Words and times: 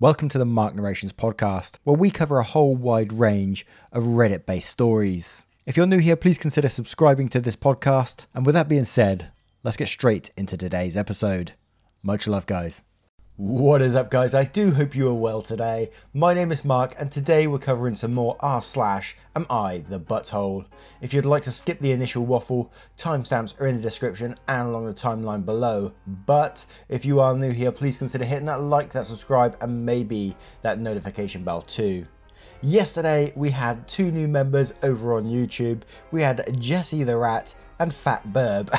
Welcome 0.00 0.28
to 0.28 0.38
the 0.38 0.44
Mark 0.44 0.76
Narrations 0.76 1.12
podcast, 1.12 1.80
where 1.82 1.96
we 1.96 2.12
cover 2.12 2.38
a 2.38 2.44
whole 2.44 2.76
wide 2.76 3.12
range 3.12 3.66
of 3.90 4.04
Reddit 4.04 4.46
based 4.46 4.70
stories. 4.70 5.44
If 5.66 5.76
you're 5.76 5.88
new 5.88 5.98
here, 5.98 6.14
please 6.14 6.38
consider 6.38 6.68
subscribing 6.68 7.28
to 7.30 7.40
this 7.40 7.56
podcast. 7.56 8.26
And 8.32 8.46
with 8.46 8.54
that 8.54 8.68
being 8.68 8.84
said, 8.84 9.32
let's 9.64 9.76
get 9.76 9.88
straight 9.88 10.30
into 10.36 10.56
today's 10.56 10.96
episode. 10.96 11.54
Much 12.00 12.28
love, 12.28 12.46
guys. 12.46 12.84
What 13.38 13.82
is 13.82 13.94
up, 13.94 14.10
guys? 14.10 14.34
I 14.34 14.42
do 14.42 14.72
hope 14.72 14.96
you 14.96 15.08
are 15.08 15.14
well 15.14 15.42
today. 15.42 15.92
My 16.12 16.34
name 16.34 16.50
is 16.50 16.64
Mark, 16.64 16.96
and 16.98 17.08
today 17.08 17.46
we're 17.46 17.60
covering 17.60 17.94
some 17.94 18.12
more 18.12 18.36
r 18.40 18.60
slash 18.60 19.16
am 19.36 19.46
I 19.48 19.84
the 19.88 20.00
butthole. 20.00 20.64
If 21.00 21.14
you'd 21.14 21.24
like 21.24 21.44
to 21.44 21.52
skip 21.52 21.78
the 21.78 21.92
initial 21.92 22.26
waffle, 22.26 22.72
timestamps 22.96 23.54
are 23.60 23.68
in 23.68 23.76
the 23.76 23.80
description 23.80 24.34
and 24.48 24.66
along 24.66 24.86
the 24.86 24.92
timeline 24.92 25.44
below. 25.44 25.92
But 26.26 26.66
if 26.88 27.04
you 27.04 27.20
are 27.20 27.36
new 27.36 27.52
here, 27.52 27.70
please 27.70 27.96
consider 27.96 28.24
hitting 28.24 28.46
that 28.46 28.60
like, 28.60 28.90
that 28.94 29.06
subscribe, 29.06 29.56
and 29.60 29.86
maybe 29.86 30.36
that 30.62 30.80
notification 30.80 31.44
bell 31.44 31.62
too. 31.62 32.08
Yesterday 32.60 33.32
we 33.36 33.50
had 33.50 33.86
two 33.86 34.10
new 34.10 34.26
members 34.26 34.74
over 34.82 35.14
on 35.14 35.26
YouTube. 35.26 35.82
We 36.10 36.22
had 36.22 36.60
Jesse 36.60 37.04
the 37.04 37.16
Rat 37.16 37.54
and 37.78 37.94
Fat 37.94 38.32
Burb. 38.32 38.76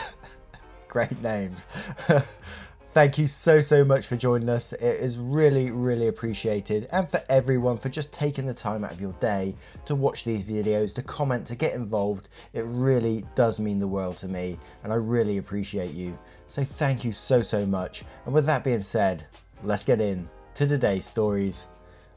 Great 0.89 1.21
names. 1.21 1.65
Thank 2.91 3.19
you 3.19 3.27
so, 3.27 3.61
so 3.61 3.85
much 3.85 4.07
for 4.07 4.17
joining 4.17 4.49
us. 4.49 4.73
It 4.73 4.81
is 4.81 5.19
really, 5.19 5.69
really 5.69 6.07
appreciated. 6.07 6.87
And 6.91 7.07
for 7.07 7.21
everyone 7.29 7.77
for 7.77 7.87
just 7.87 8.11
taking 8.11 8.47
the 8.47 8.53
time 8.53 8.83
out 8.83 8.91
of 8.91 8.99
your 8.99 9.13
day 9.19 9.55
to 9.85 9.93
watch 9.93 10.23
these 10.23 10.43
videos, 10.43 10.95
to 10.95 11.03
comment, 11.03 11.45
to 11.47 11.55
get 11.55 11.75
involved. 11.75 12.29
It 12.53 12.65
really 12.65 13.25
does 13.35 13.59
mean 13.59 13.77
the 13.77 13.87
world 13.87 14.17
to 14.17 14.27
me. 14.27 14.57
And 14.83 14.91
I 14.91 14.95
really 14.95 15.37
appreciate 15.37 15.91
you. 15.91 16.17
So 16.47 16.63
thank 16.63 17.05
you 17.05 17.11
so, 17.11 17.43
so 17.43 17.63
much. 17.63 18.03
And 18.25 18.33
with 18.33 18.47
that 18.47 18.63
being 18.63 18.81
said, 18.81 19.27
let's 19.63 19.85
get 19.85 20.01
in 20.01 20.27
to 20.55 20.65
today's 20.65 21.05
stories. 21.05 21.67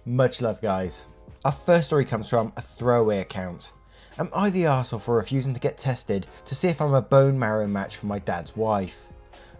Much 0.06 0.40
love, 0.40 0.62
guys. 0.62 1.04
Our 1.44 1.52
first 1.52 1.88
story 1.88 2.06
comes 2.06 2.30
from 2.30 2.50
a 2.56 2.62
throwaway 2.62 3.18
account. 3.18 3.72
Am 4.16 4.30
I 4.34 4.48
the 4.48 4.64
arsehole 4.64 5.02
for 5.02 5.16
refusing 5.16 5.52
to 5.52 5.60
get 5.60 5.76
tested 5.76 6.26
to 6.46 6.54
see 6.54 6.68
if 6.68 6.80
I'm 6.80 6.94
a 6.94 7.02
bone 7.02 7.38
marrow 7.38 7.66
match 7.66 7.98
for 7.98 8.06
my 8.06 8.20
dad's 8.20 8.56
wife? 8.56 9.06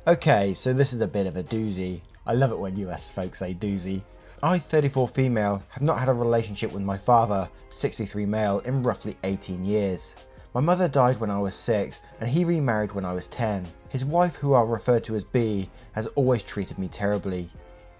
Okay, 0.04 0.52
so 0.52 0.72
this 0.72 0.92
is 0.92 1.00
a 1.00 1.06
bit 1.06 1.28
of 1.28 1.36
a 1.36 1.44
doozy. 1.44 2.00
I 2.26 2.32
love 2.32 2.50
it 2.50 2.58
when 2.58 2.74
US 2.74 3.12
folks 3.12 3.38
say 3.38 3.54
doozy. 3.54 4.02
I, 4.42 4.58
34 4.58 5.06
female, 5.06 5.62
have 5.68 5.84
not 5.84 6.00
had 6.00 6.08
a 6.08 6.12
relationship 6.12 6.72
with 6.72 6.82
my 6.82 6.98
father, 6.98 7.48
63 7.70 8.26
male, 8.26 8.58
in 8.64 8.82
roughly 8.82 9.16
18 9.22 9.62
years. 9.62 10.16
My 10.54 10.60
mother 10.60 10.88
died 10.88 11.20
when 11.20 11.30
I 11.30 11.38
was 11.38 11.54
6 11.54 12.00
and 12.18 12.28
he 12.28 12.44
remarried 12.44 12.90
when 12.90 13.04
I 13.04 13.12
was 13.12 13.28
10. 13.28 13.64
His 13.90 14.04
wife, 14.04 14.34
who 14.34 14.54
I'll 14.54 14.66
refer 14.66 14.98
to 14.98 15.14
as 15.14 15.22
B, 15.22 15.70
has 15.92 16.08
always 16.08 16.42
treated 16.42 16.80
me 16.80 16.88
terribly. 16.88 17.48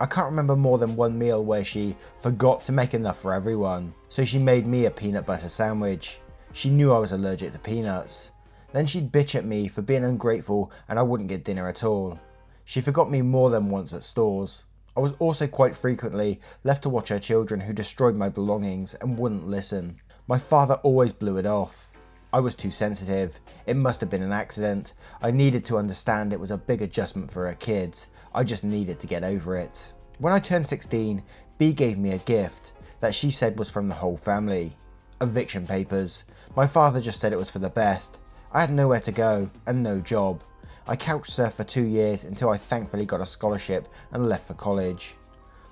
I 0.01 0.07
can't 0.07 0.27
remember 0.27 0.57
more 0.57 0.79
than 0.79 0.97
one 0.97 1.17
meal 1.17 1.45
where 1.45 1.63
she 1.63 1.95
forgot 2.21 2.65
to 2.65 2.73
make 2.73 2.95
enough 2.95 3.21
for 3.21 3.33
everyone, 3.33 3.95
so 4.09 4.25
she 4.25 4.41
made 4.41 4.67
me 4.67 4.87
a 4.87 4.91
peanut 4.91 5.25
butter 5.25 5.49
sandwich. 5.49 6.19
She 6.53 6.69
knew 6.69 6.93
I 6.93 6.99
was 6.99 7.13
allergic 7.13 7.53
to 7.53 7.61
peanuts. 7.61 8.33
Then 8.73 8.87
she'd 8.87 9.13
bitch 9.13 9.35
at 9.35 9.45
me 9.45 9.69
for 9.69 9.83
being 9.83 10.05
ungrateful 10.05 10.73
and 10.89 10.99
I 10.99 11.03
wouldn't 11.03 11.29
get 11.29 11.45
dinner 11.45 11.69
at 11.69 11.85
all. 11.85 12.19
She 12.65 12.81
forgot 12.81 13.11
me 13.11 13.23
more 13.23 13.51
than 13.51 13.71
once 13.71 13.93
at 13.93 14.05
stores. 14.05 14.65
I 14.97 15.01
was 15.01 15.13
also 15.19 15.47
quite 15.47 15.77
frequently 15.77 16.41
left 16.65 16.83
to 16.83 16.89
watch 16.89 17.09
her 17.09 17.19
children 17.19 17.61
who 17.61 17.73
destroyed 17.73 18.17
my 18.17 18.29
belongings 18.29 18.95
and 18.95 19.19
wouldn't 19.19 19.49
listen. 19.49 20.01
My 20.27 20.39
father 20.39 20.75
always 20.83 21.13
blew 21.13 21.39
it 21.39 21.47
off. 21.47 21.93
I 22.33 22.41
was 22.41 22.55
too 22.55 22.71
sensitive. 22.71 23.41
It 23.67 23.77
must 23.77 24.01
have 24.01 24.09
been 24.09 24.23
an 24.23 24.33
accident. 24.33 24.95
I 25.21 25.31
needed 25.31 25.67
to 25.67 25.77
understand 25.77 26.33
it 26.33 26.41
was 26.41 26.51
a 26.51 26.57
big 26.57 26.81
adjustment 26.81 27.31
for 27.31 27.47
her 27.47 27.55
kids. 27.55 28.09
I 28.35 28.45
just 28.45 28.65
needed 28.65 28.99
to 29.01 29.07
get 29.07 29.25
over 29.25 29.57
it. 29.57 29.93
When 30.19 30.33
I 30.33 30.39
turned 30.39 30.67
16, 30.67 31.23
B 31.59 31.73
gave 31.75 31.99
me 31.99 32.13
a 32.13 32.19
gift 32.19 32.73
that 33.01 33.15
she 33.15 33.31
said 33.31 33.59
was 33.59 33.69
from 33.69 33.89
the 33.89 33.95
whole 33.95 34.17
family. 34.17 34.77
Eviction 35.21 35.67
papers. 35.67 36.25
My 36.57 36.67
father 36.67 37.01
just 37.01 37.21
said 37.21 37.33
it 37.33 37.39
was 37.39 37.51
for 37.51 37.59
the 37.59 37.69
best. 37.69 38.19
I 38.55 38.61
had 38.61 38.71
nowhere 38.71 39.01
to 39.01 39.13
go 39.13 39.51
and 39.67 39.83
no 39.83 39.99
job. 40.01 40.43
I 40.87 40.95
couch 40.95 41.31
surfed 41.31 41.55
for 41.55 41.65
two 41.65 41.85
years 41.85 42.25
until 42.25 42.51
I 42.51 42.59
thankfully 42.59 43.07
got 43.07 43.23
a 43.23 43.27
scholarship 43.27 43.89
and 44.11 44.29
left 44.29 44.47
for 44.47 44.53
college. 44.55 45.15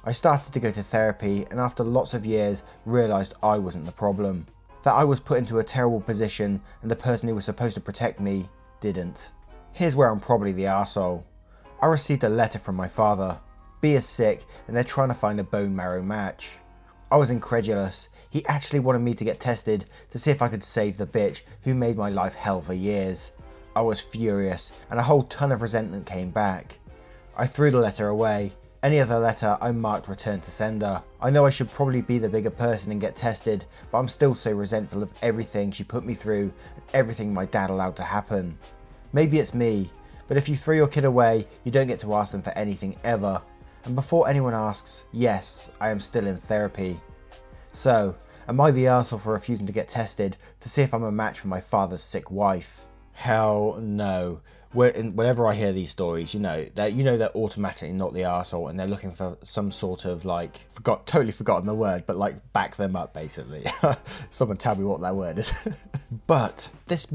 I 0.03 0.13
started 0.13 0.55
to 0.55 0.61
go 0.61 0.71
to 0.71 0.83
therapy 0.83 1.47
and 1.51 1.61
after 1.61 1.85
lots 1.85 2.15
of 2.15 2.25
years 2.25 2.63
realised 2.87 3.35
I 3.43 3.59
wasn't 3.59 3.85
the 3.85 3.93
problem. 3.93 4.47
That 4.83 4.95
I 4.95 5.05
was 5.05 5.21
put 5.21 5.37
into 5.37 5.59
a 5.59 5.65
terrible 5.65 6.01
position 6.01 6.63
and 6.81 6.91
the 6.91 6.97
person 6.97 7.29
who 7.29 7.35
was 7.35 7.45
supposed 7.45 7.75
to 7.75 7.83
protect 7.83 8.19
me 8.19 8.49
didn't. 8.81 9.31
Here's 9.73 9.95
where 9.95 10.09
I'm 10.09 10.21
probably 10.21 10.53
the 10.53 10.65
arsehole. 10.65 11.23
I 11.83 11.87
received 11.87 12.25
a 12.25 12.31
letter 12.31 12.59
from 12.59 12.77
my 12.77 12.89
father. 12.89 13.39
B 13.83 13.93
is 13.93 14.07
sick 14.07 14.47
and 14.67 14.75
they're 14.75 14.85
trying 14.85 15.09
to 15.09 15.15
find 15.15 15.39
a 15.39 15.45
bone 15.45 15.77
marrow 15.77 16.03
match. 16.03 16.53
I 17.13 17.17
was 17.17 17.31
incredulous. 17.31 18.09
He 18.31 18.47
actually 18.47 18.79
wanted 18.79 19.01
me 19.01 19.15
to 19.15 19.25
get 19.25 19.41
tested 19.41 19.87
to 20.11 20.19
see 20.19 20.31
if 20.31 20.43
I 20.43 20.49
could 20.49 20.63
save 20.63 20.97
the 20.97 21.07
bitch 21.07 21.43
who 21.65 21.75
made 21.75 21.97
my 21.97 22.09
life 22.09 22.35
hell 22.35 22.61
for 22.61 22.73
years. 22.73 23.33
I 23.75 23.83
was 23.83 24.01
furious, 24.01 24.71
and 24.91 25.01
a 25.01 25.03
whole 25.03 25.25
ton 25.25 25.51
of 25.51 25.63
resentment 25.63 26.07
came 26.07 26.31
back. 26.31 26.79
I 27.37 27.47
threw 27.47 27.73
the 27.73 27.81
letter 27.81 28.09
away. 28.09 28.53
Any 28.83 29.01
other 29.01 29.19
letter 29.19 29.59
I 29.61 29.73
marked 29.73 30.09
return 30.09 30.41
to 30.41 30.51
sender. 30.53 31.03
I 31.21 31.31
know 31.31 31.45
I 31.45 31.51
should 31.51 31.71
probably 31.73 32.01
be 32.01 32.19
the 32.19 32.29
bigger 32.29 32.51
person 32.51 32.93
and 32.93 33.01
get 33.01 33.17
tested, 33.17 33.65
but 33.91 33.99
I'm 33.99 34.09
still 34.09 34.35
so 34.35 34.53
resentful 34.53 35.03
of 35.03 35.11
everything 35.21 35.73
she 35.73 35.83
put 35.83 36.05
me 36.05 36.15
through 36.15 36.53
and 36.75 36.85
everything 36.95 37.35
my 37.35 37.45
dad 37.45 37.71
allowed 37.71 37.97
to 37.97 38.05
happen. 38.05 38.57
Maybe 39.13 39.39
it's 39.39 39.53
me, 39.53 39.91
but 40.29 40.37
if 40.37 40.49
you 40.49 40.55
throw 40.55 40.77
your 40.77 40.87
kid 40.87 41.05
away, 41.05 41.47
you 41.65 41.73
don't 41.73 41.89
get 41.89 42.01
to 42.01 42.15
ask 42.15 42.31
them 42.31 42.43
for 42.43 42.57
anything 42.57 42.97
ever. 43.03 43.43
And 43.85 43.95
before 43.95 44.29
anyone 44.29 44.55
asks, 44.55 45.05
yes, 45.13 45.71
I 45.81 45.91
am 45.91 46.01
still 46.01 46.27
in 46.27 46.37
therapy. 46.37 47.01
So, 47.73 48.15
am 48.49 48.61
I 48.61 48.71
the 48.71 48.85
arsehole 48.85 49.21
for 49.21 49.33
refusing 49.33 49.67
to 49.67 49.73
get 49.73 49.89
tested 49.89 50.37
to 50.61 50.69
see 50.69 50.83
if 50.83 50.93
I'm 50.93 51.03
a 51.03 51.13
match 51.13 51.41
for 51.41 51.49
my 51.49 51.61
father's 51.61 52.03
sick 52.03 52.31
wife? 52.31 52.85
Hell 53.13 53.79
no. 53.81 54.41
Whenever 54.73 55.49
I 55.49 55.55
hear 55.55 55.73
these 55.73 55.91
stories, 55.91 56.33
you 56.33 56.39
know 56.39 56.65
that 56.77 56.93
you 56.93 57.03
know 57.03 57.17
they're 57.17 57.37
automatically 57.37 57.93
not 57.93 58.15
the 58.15 58.21
arsehole, 58.21 58.71
and 58.71 58.79
they're 58.79 58.87
looking 58.87 59.11
for 59.11 59.37
some 59.43 59.73
sort 59.73 60.05
of 60.05 60.25
like 60.25 60.61
forgot 60.71 61.09
totally 61.09 61.33
forgotten 61.33 61.67
the 61.67 61.75
word, 61.75 62.05
but 62.07 62.17
like 62.17 62.53
back 62.53 62.77
them 62.77 62.95
up 62.95 63.13
basically. 63.13 63.67
Someone 64.31 64.57
tell 64.57 64.77
me 64.77 64.85
what 64.85 65.01
that 65.01 65.17
word 65.17 65.41
is. 65.41 65.53
but 66.29 66.71
this 66.87 67.07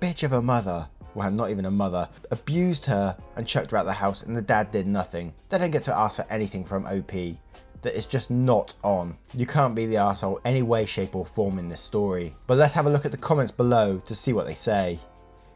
bitch 0.00 0.22
of 0.22 0.32
a 0.32 0.40
mother 0.40 0.88
well, 1.14 1.30
not 1.30 1.50
even 1.50 1.64
a 1.64 1.70
mother, 1.70 2.08
abused 2.30 2.86
her 2.86 3.16
and 3.36 3.46
chucked 3.46 3.70
her 3.72 3.76
out 3.76 3.86
the 3.86 3.92
house, 3.92 4.22
and 4.22 4.36
the 4.36 4.42
dad 4.42 4.70
did 4.70 4.86
nothing. 4.86 5.32
They 5.48 5.58
don't 5.58 5.70
get 5.70 5.84
to 5.84 5.96
ask 5.96 6.16
for 6.16 6.26
anything 6.30 6.64
from 6.64 6.86
OP. 6.86 7.12
That 7.82 7.96
is 7.96 8.04
just 8.04 8.30
not 8.30 8.74
on. 8.84 9.16
You 9.34 9.46
can't 9.46 9.74
be 9.74 9.86
the 9.86 9.96
asshole 9.96 10.40
any 10.44 10.62
way, 10.62 10.84
shape, 10.84 11.16
or 11.16 11.24
form 11.24 11.58
in 11.58 11.68
this 11.68 11.80
story. 11.80 12.34
But 12.46 12.58
let's 12.58 12.74
have 12.74 12.86
a 12.86 12.90
look 12.90 13.06
at 13.06 13.10
the 13.10 13.16
comments 13.16 13.52
below 13.52 13.98
to 14.00 14.14
see 14.14 14.32
what 14.34 14.46
they 14.46 14.54
say. 14.54 14.98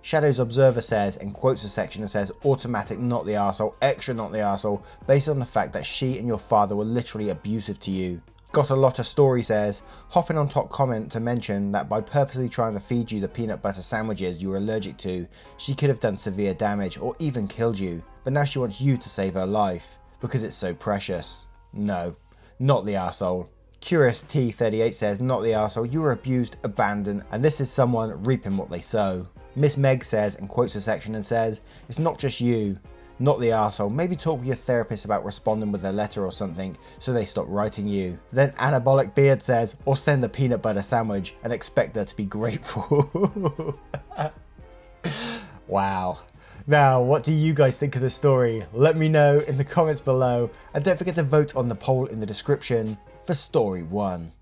Shadows 0.00 0.38
Observer 0.38 0.82
says 0.82 1.16
and 1.16 1.32
quotes 1.32 1.64
a 1.64 1.69
section 1.69 2.03
and 2.03 2.10
says 2.10 2.31
automatic 2.44 2.98
not 2.98 3.25
the 3.25 3.32
arsehole, 3.32 3.75
extra 3.81 4.12
not 4.12 4.32
the 4.32 4.38
arsehole, 4.38 4.82
based 5.06 5.31
on 5.31 5.38
the 5.38 5.47
fact 5.47 5.72
that 5.72 5.87
she 5.87 6.19
and 6.19 6.28
your 6.28 6.38
father 6.38 6.76
were 6.76 6.84
literally 6.84 7.31
abusive 7.31 7.78
to 7.81 7.91
you. 7.91 8.20
Got 8.54 8.70
a 8.70 8.76
lot 8.76 9.00
of 9.00 9.09
story 9.09 9.42
says, 9.42 9.82
hopping 10.10 10.38
on 10.38 10.48
top 10.48 10.70
comment 10.70 11.10
to 11.10 11.19
mention 11.19 11.72
that 11.72 11.88
by 11.88 12.00
purposely 12.00 12.48
trying 12.48 12.75
to 12.75 12.78
feed 12.78 13.10
you 13.10 13.19
the 13.19 13.26
peanut 13.26 13.60
butter 13.60 13.82
sandwiches 13.82 14.41
you 14.41 14.50
were 14.50 14.59
allergic 14.59 14.97
to, 14.98 15.26
she 15.56 15.75
could 15.75 15.88
have 15.88 15.98
done 15.98 16.16
severe 16.16 16.54
damage 16.54 16.97
or 16.97 17.16
even 17.19 17.48
killed 17.48 17.76
you, 17.76 18.00
but 18.22 18.32
now 18.32 18.44
she 18.44 18.60
wants 18.60 18.81
you 18.81 18.97
to 18.97 19.09
save 19.09 19.34
her 19.34 19.44
life, 19.44 19.98
because 20.20 20.44
it's 20.44 20.54
so 20.54 20.72
precious. 20.72 21.48
No, 21.72 22.14
not 22.60 22.87
the 22.87 22.93
arsehole. 22.93 23.48
Curious 23.81 24.22
T38 24.22 24.94
says, 24.94 25.20
not 25.20 25.43
the 25.43 25.48
arsehole, 25.48 25.93
you 25.93 26.00
were 26.00 26.12
abused, 26.12 26.56
abandoned, 26.62 27.25
and 27.32 27.44
this 27.44 27.60
is 27.60 27.72
someone 27.72 28.22
reaping 28.22 28.56
what 28.56 28.70
they 28.70 28.81
sow. 28.81 29.26
Miss 29.56 29.76
Meg 29.76 30.04
says, 30.04 30.37
and 30.37 30.48
quotes 30.48 30.76
a 30.76 30.81
section 30.81 31.16
and 31.16 31.26
says, 31.26 31.60
it's 31.88 31.98
not 31.98 32.20
just 32.20 32.41
you, 32.41 32.78
not 33.19 33.41
the 33.41 33.48
arsehole. 33.48 33.92
Maybe 33.92 34.16
talk 34.16 34.38
with 34.38 34.47
your 34.47 34.56
therapist 34.56 35.04
about 35.04 35.25
responding 35.25 35.72
with 35.72 35.84
a 35.84 35.92
letter 35.92 36.25
or 36.25 36.32
something 36.32 36.76
so 36.98 37.12
they 37.12 37.25
stop 37.25 37.47
writing 37.48 37.86
you. 37.86 38.19
Then 38.32 38.50
Anabolic 38.52 39.14
Beard 39.14 39.43
says, 39.43 39.76
or 39.84 39.96
send 39.96 40.22
the 40.22 40.28
peanut 40.28 40.62
butter 40.62 40.82
sandwich 40.82 41.34
and 41.43 41.52
expect 41.52 41.96
her 41.96 42.05
to 42.05 42.16
be 42.16 42.25
grateful. 42.25 43.78
wow. 45.66 46.19
Now, 46.66 47.02
what 47.02 47.25
do 47.25 47.32
you 47.32 47.52
guys 47.52 47.76
think 47.76 47.94
of 47.94 48.02
the 48.02 48.11
story? 48.11 48.64
Let 48.72 48.96
me 48.96 49.08
know 49.08 49.40
in 49.40 49.58
the 49.58 49.64
comments 49.64 50.00
below 50.00 50.50
and 50.72 50.82
don't 50.82 50.96
forget 50.96 51.14
to 51.17 51.22
vote 51.22 51.55
on 51.56 51.69
the 51.69 51.75
poll 51.75 52.06
in 52.06 52.20
the 52.20 52.26
description 52.26 52.96
for 53.26 53.34
story 53.34 53.82
1. 53.82 54.32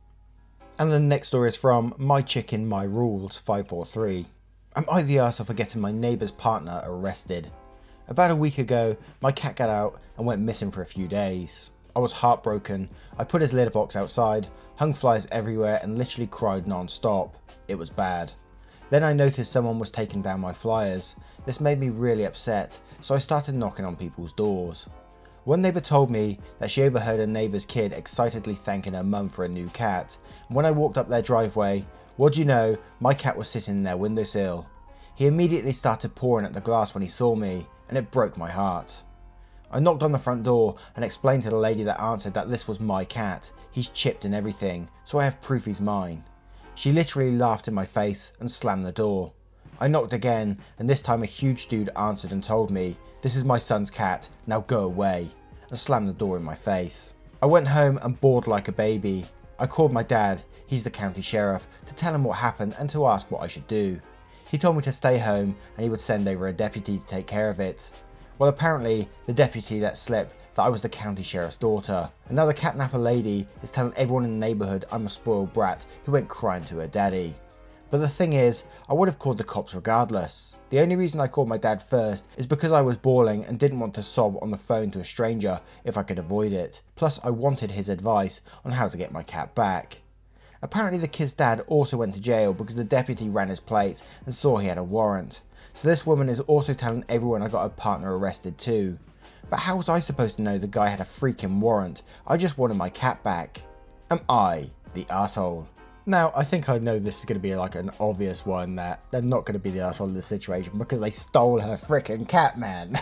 And 0.79 0.91
the 0.91 1.01
next 1.01 1.29
story 1.29 1.49
is 1.49 1.57
from 1.57 1.95
My 1.99 2.23
Chicken 2.23 2.67
My 2.67 2.85
Rules 2.85 3.37
543. 3.37 4.27
Am 4.75 4.87
I 4.91 5.03
the 5.03 5.17
arsehole 5.17 5.47
for 5.47 5.55
getting 5.55 5.83
my 5.83 5.93
neighbour's 5.93 6.31
partner 6.31 6.81
arrested? 6.85 7.51
About 8.09 8.33
a 8.33 8.37
week 8.37 8.59
ago, 8.59 8.97
my 9.21 9.31
cat 9.31 9.57
got 9.57 9.71
out 9.71 10.01
and 10.17 10.27
went 10.27 10.43
missing 10.43 10.71
for 10.71 10.83
a 10.83 10.87
few 10.87 11.07
days. 11.07 11.71
I 11.95 12.01
was 12.01 12.13
heartbroken. 12.13 12.89
I 13.17 13.25
put 13.25 13.43
his 13.43 13.53
litter 13.53 13.71
box 13.71 13.95
outside, 13.95 14.49
hung 14.77 14.93
flies 14.93 15.27
everywhere, 15.31 15.79
and 15.83 15.97
literally 15.97 16.27
cried 16.27 16.67
non 16.67 16.89
stop. 16.89 17.37
It 17.69 17.77
was 17.77 17.91
bad. 17.91 18.33
Then 18.91 19.05
I 19.05 19.13
noticed 19.13 19.53
someone 19.53 19.79
was 19.79 19.91
taking 19.91 20.21
down 20.21 20.41
my 20.41 20.53
flyers. 20.53 21.15
This 21.47 21.61
made 21.61 21.79
me 21.79 21.91
really 21.91 22.25
upset, 22.25 22.79
so 23.01 23.15
I 23.15 23.19
started 23.19 23.55
knocking 23.55 23.85
on 23.85 23.97
people's 23.97 24.33
doors. 24.33 24.89
One 25.45 25.63
neighbour 25.63 25.81
told 25.81 26.11
me 26.11 26.39
that 26.59 26.71
she 26.71 26.83
overheard 26.83 27.21
a 27.21 27.27
neighbour's 27.27 27.65
kid 27.65 27.93
excitedly 27.93 28.55
thanking 28.55 28.95
her 28.95 29.03
mum 29.03 29.29
for 29.29 29.45
a 29.45 29.49
new 29.49 29.69
cat, 29.69 30.17
when 30.49 30.67
I 30.67 30.71
walked 30.71 30.99
up 30.99 31.09
their 31.09 31.23
driveway, 31.23 31.87
what 32.17 32.35
do 32.35 32.41
you 32.41 32.47
know, 32.47 32.77
my 33.01 33.15
cat 33.15 33.37
was 33.37 33.49
sitting 33.49 33.77
in 33.77 33.83
their 33.83 33.97
windowsill. 33.97 34.67
He 35.15 35.27
immediately 35.27 35.73
started 35.73 36.15
pawing 36.15 36.45
at 36.45 36.53
the 36.53 36.61
glass 36.61 36.95
when 36.95 37.03
he 37.03 37.09
saw 37.09 37.35
me, 37.35 37.67
and 37.93 37.99
it 37.99 38.11
broke 38.11 38.39
my 38.39 38.51
heart. 38.51 39.03
I 39.71 39.79
knocked 39.79 40.03
on 40.03 40.13
the 40.13 40.19
front 40.19 40.45
door 40.45 40.77
and 40.97 41.05
explained 41.05 41.43
to 41.43 41.51
the 41.51 41.57
lady 41.57 41.85
that 41.85 42.01
answered 42.01 42.33
that 42.33 42.49
this 42.49 42.67
was 42.67 42.81
my 42.81 43.05
cat, 43.05 43.51
he's 43.71 43.91
chipped 43.91 44.25
and 44.25 44.35
everything, 44.35 44.89
so 45.05 45.19
I 45.19 45.25
have 45.25 45.43
proof 45.43 45.67
he's 45.67 45.79
mine. 45.79 46.25
She 46.75 46.91
literally 46.91 47.33
laughed 47.33 47.69
in 47.69 47.75
my 47.75 47.85
face 47.85 48.33
and 48.41 48.51
slammed 48.51 48.87
the 48.87 48.93
door. 48.93 49.35
I 49.79 49.89
knocked 49.89 50.15
again, 50.15 50.59
and 50.79 50.89
this 50.89 51.03
time 51.03 51.23
a 51.23 51.27
huge 51.27 51.67
dude 51.67 51.91
answered 51.95 52.33
and 52.33 52.43
told 52.43 52.71
me 52.71 52.97
this 53.21 53.37
is 53.37 53.45
my 53.45 53.59
son's 53.59 53.91
cat, 53.91 54.27
now 54.47 54.61
go 54.61 54.85
away, 54.85 55.29
and 55.69 55.79
slammed 55.79 56.09
the 56.09 56.15
door 56.15 56.39
in 56.39 56.43
my 56.43 56.55
face. 56.55 57.13
I 57.43 57.47
went 57.47 57.69
home 57.69 57.99
and 58.03 58.19
bawled 58.19 58.47
like 58.47 58.69
a 58.69 58.73
baby. 58.73 59.27
I 59.59 59.67
called 59.67 59.93
my 59.93 60.03
dad, 60.03 60.45
he's 60.67 60.83
the 60.83 60.91
county 60.91 61.21
sheriff, 61.21 61.67
to 61.85 61.95
tell 61.95 62.15
him 62.15 62.25
what 62.25 62.39
happened 62.39 62.75
and 62.79 62.89
to 62.89 63.05
ask 63.05 63.31
what 63.31 63.43
I 63.43 63.49
should 63.49 63.69
do. 63.69 64.01
He 64.53 64.59
told 64.59 64.77
me 64.77 64.83
to 64.83 64.93
stay 64.93 65.17
home 65.17 65.57
and 65.77 65.83
he 65.83 65.89
would 65.89 65.99
send 65.99 66.29
over 66.29 66.47
a 66.47 66.53
deputy 66.53 66.99
to 66.99 67.07
take 67.07 67.27
care 67.27 67.49
of 67.49 67.59
it. 67.59 67.91
Well, 68.39 68.51
apparently, 68.51 69.09
the 69.25 69.33
deputy 69.33 69.81
let 69.81 69.97
slip 69.97 70.31
that 70.55 70.63
I 70.63 70.69
was 70.69 70.83
the 70.83 70.91
county 70.91 71.23
sheriff's 71.23 71.57
daughter, 71.57 72.11
and 72.27 72.37
now 72.37 72.45
the 72.45 72.53
catnapper 72.53 72.99
lady 72.99 73.49
is 73.63 73.71
telling 73.71 73.95
everyone 73.97 74.25
in 74.25 74.39
the 74.39 74.47
neighbourhood 74.47 74.85
I'm 74.93 75.07
a 75.07 75.09
spoiled 75.09 75.55
brat 75.55 75.87
who 76.05 76.13
went 76.13 76.29
crying 76.29 76.67
to 76.67 76.77
her 76.77 76.87
daddy. 76.87 77.35
But 77.89 78.03
the 78.03 78.11
thing 78.11 78.35
is, 78.35 78.65
I 78.91 78.93
would 78.93 79.09
have 79.09 79.19
called 79.19 79.39
the 79.39 79.45
cops 79.45 79.75
regardless. 79.75 80.55
The 80.69 80.81
only 80.81 80.97
reason 80.97 81.19
I 81.19 81.29
called 81.29 81.49
my 81.49 81.57
dad 81.57 81.83
first 81.83 82.27
is 82.37 82.47
because 82.47 82.73
I 82.73 82.83
was 82.83 82.99
bawling 82.99 83.47
and 83.47 83.59
didn't 83.59 83.81
want 83.81 83.95
to 83.95 84.03
sob 84.03 84.37
on 84.43 84.51
the 84.51 84.59
phone 84.59 84.91
to 84.91 85.01
a 85.01 85.05
stranger 85.05 85.63
if 85.85 85.97
I 85.97 86.03
could 86.03 86.19
avoid 86.19 86.53
it. 86.53 86.83
Plus, 86.95 87.19
I 87.25 87.31
wanted 87.31 87.71
his 87.71 87.89
advice 87.89 88.43
on 88.67 88.73
how 88.73 88.89
to 88.89 88.99
get 88.99 89.13
my 89.13 89.23
cat 89.23 89.55
back. 89.55 90.02
Apparently, 90.63 90.99
the 90.99 91.09
kid's 91.09 91.33
dad 91.33 91.63
also 91.67 91.97
went 91.97 92.15
to 92.15 92.21
jail 92.21 92.53
because 92.53 92.77
the 92.77 92.85
deputy 92.85 93.29
ran 93.29 93.49
his 93.49 93.61
plates 93.61 94.05
and 94.25 94.35
saw 94.35 94.59
he 94.59 94.69
had 94.69 94.79
a 94.79 94.85
warrant. 94.85 95.41
So, 95.75 95.89
this 95.89 96.07
woman 96.07 96.29
is 96.29 96.41
also 96.41 96.73
telling 96.73 97.05
everyone 97.09 97.43
I 97.43 97.49
got 97.49 97.63
her 97.63 97.69
partner 97.69 98.17
arrested 98.17 98.59
too. 98.59 98.99
But 99.51 99.59
how 99.59 99.77
was 99.77 99.89
I 99.89 99.99
supposed 99.99 100.37
to 100.37 100.43
know 100.43 100.57
the 100.57 100.67
guy 100.67 100.89
had 100.89 101.01
a 101.01 101.05
freaking 101.05 101.61
warrant? 101.61 102.03
I 102.27 102.37
just 102.37 102.57
wanted 102.57 102.77
my 102.77 102.89
cat 102.89 103.23
back. 103.23 103.63
Am 104.11 104.21
I 104.29 104.71
the 104.95 105.07
asshole? 105.11 105.67
Now, 106.07 106.33
I 106.35 106.43
think 106.43 106.69
I 106.69 106.79
know 106.79 106.99
this 106.99 107.21
is 107.21 107.25
going 107.25 107.39
to 107.39 107.43
be 107.43 107.55
like 107.55 107.75
an 107.75 107.91
obvious 108.01 108.45
one 108.45 108.75
that 108.77 109.05
they're 109.11 109.23
not 109.23 109.45
going 109.45 109.55
to 109.55 109.61
be 109.61 109.71
the 109.71 109.81
asshole 109.81 110.09
in 110.09 110.15
this 110.15 110.27
situation 110.27 110.79
because 110.79 111.01
they 111.01 111.11
stole 111.11 111.61
her 111.61 111.77
freaking 111.77 112.27
cat, 112.27 112.59
man. 112.59 112.99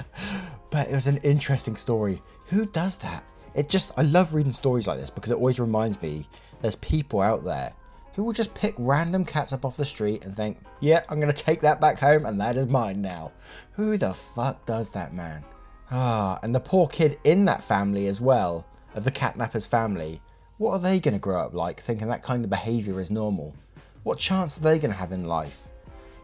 but 0.70 0.88
it 0.88 0.94
was 0.94 1.06
an 1.06 1.18
interesting 1.18 1.76
story. 1.76 2.22
Who 2.46 2.66
does 2.66 2.96
that? 2.98 3.24
It 3.54 3.68
just, 3.68 3.92
I 3.98 4.02
love 4.02 4.32
reading 4.32 4.52
stories 4.52 4.86
like 4.86 4.98
this 4.98 5.10
because 5.10 5.30
it 5.30 5.36
always 5.36 5.60
reminds 5.60 6.00
me 6.00 6.28
there's 6.64 6.76
people 6.76 7.20
out 7.20 7.44
there 7.44 7.74
who 8.14 8.24
will 8.24 8.32
just 8.32 8.54
pick 8.54 8.74
random 8.78 9.22
cats 9.22 9.52
up 9.52 9.66
off 9.66 9.76
the 9.76 9.84
street 9.84 10.24
and 10.24 10.34
think, 10.34 10.56
yeah, 10.80 11.02
I'm 11.10 11.20
going 11.20 11.30
to 11.32 11.44
take 11.44 11.60
that 11.60 11.78
back 11.78 11.98
home 11.98 12.24
and 12.24 12.40
that 12.40 12.56
is 12.56 12.68
mine 12.68 13.02
now. 13.02 13.32
Who 13.72 13.98
the 13.98 14.14
fuck 14.14 14.64
does 14.64 14.90
that, 14.92 15.12
man? 15.12 15.44
Ah, 15.90 16.38
and 16.42 16.54
the 16.54 16.60
poor 16.60 16.88
kid 16.88 17.18
in 17.24 17.44
that 17.44 17.62
family 17.62 18.06
as 18.06 18.18
well, 18.18 18.66
of 18.94 19.04
the 19.04 19.10
catnapper's 19.10 19.66
family, 19.66 20.22
what 20.56 20.70
are 20.70 20.78
they 20.78 21.00
going 21.00 21.12
to 21.12 21.20
grow 21.20 21.38
up 21.44 21.52
like 21.52 21.82
thinking 21.82 22.08
that 22.08 22.22
kind 22.22 22.44
of 22.44 22.48
behaviour 22.48 22.98
is 22.98 23.10
normal? 23.10 23.54
What 24.02 24.18
chance 24.18 24.56
are 24.56 24.62
they 24.62 24.78
going 24.78 24.92
to 24.92 24.96
have 24.96 25.12
in 25.12 25.26
life? 25.26 25.68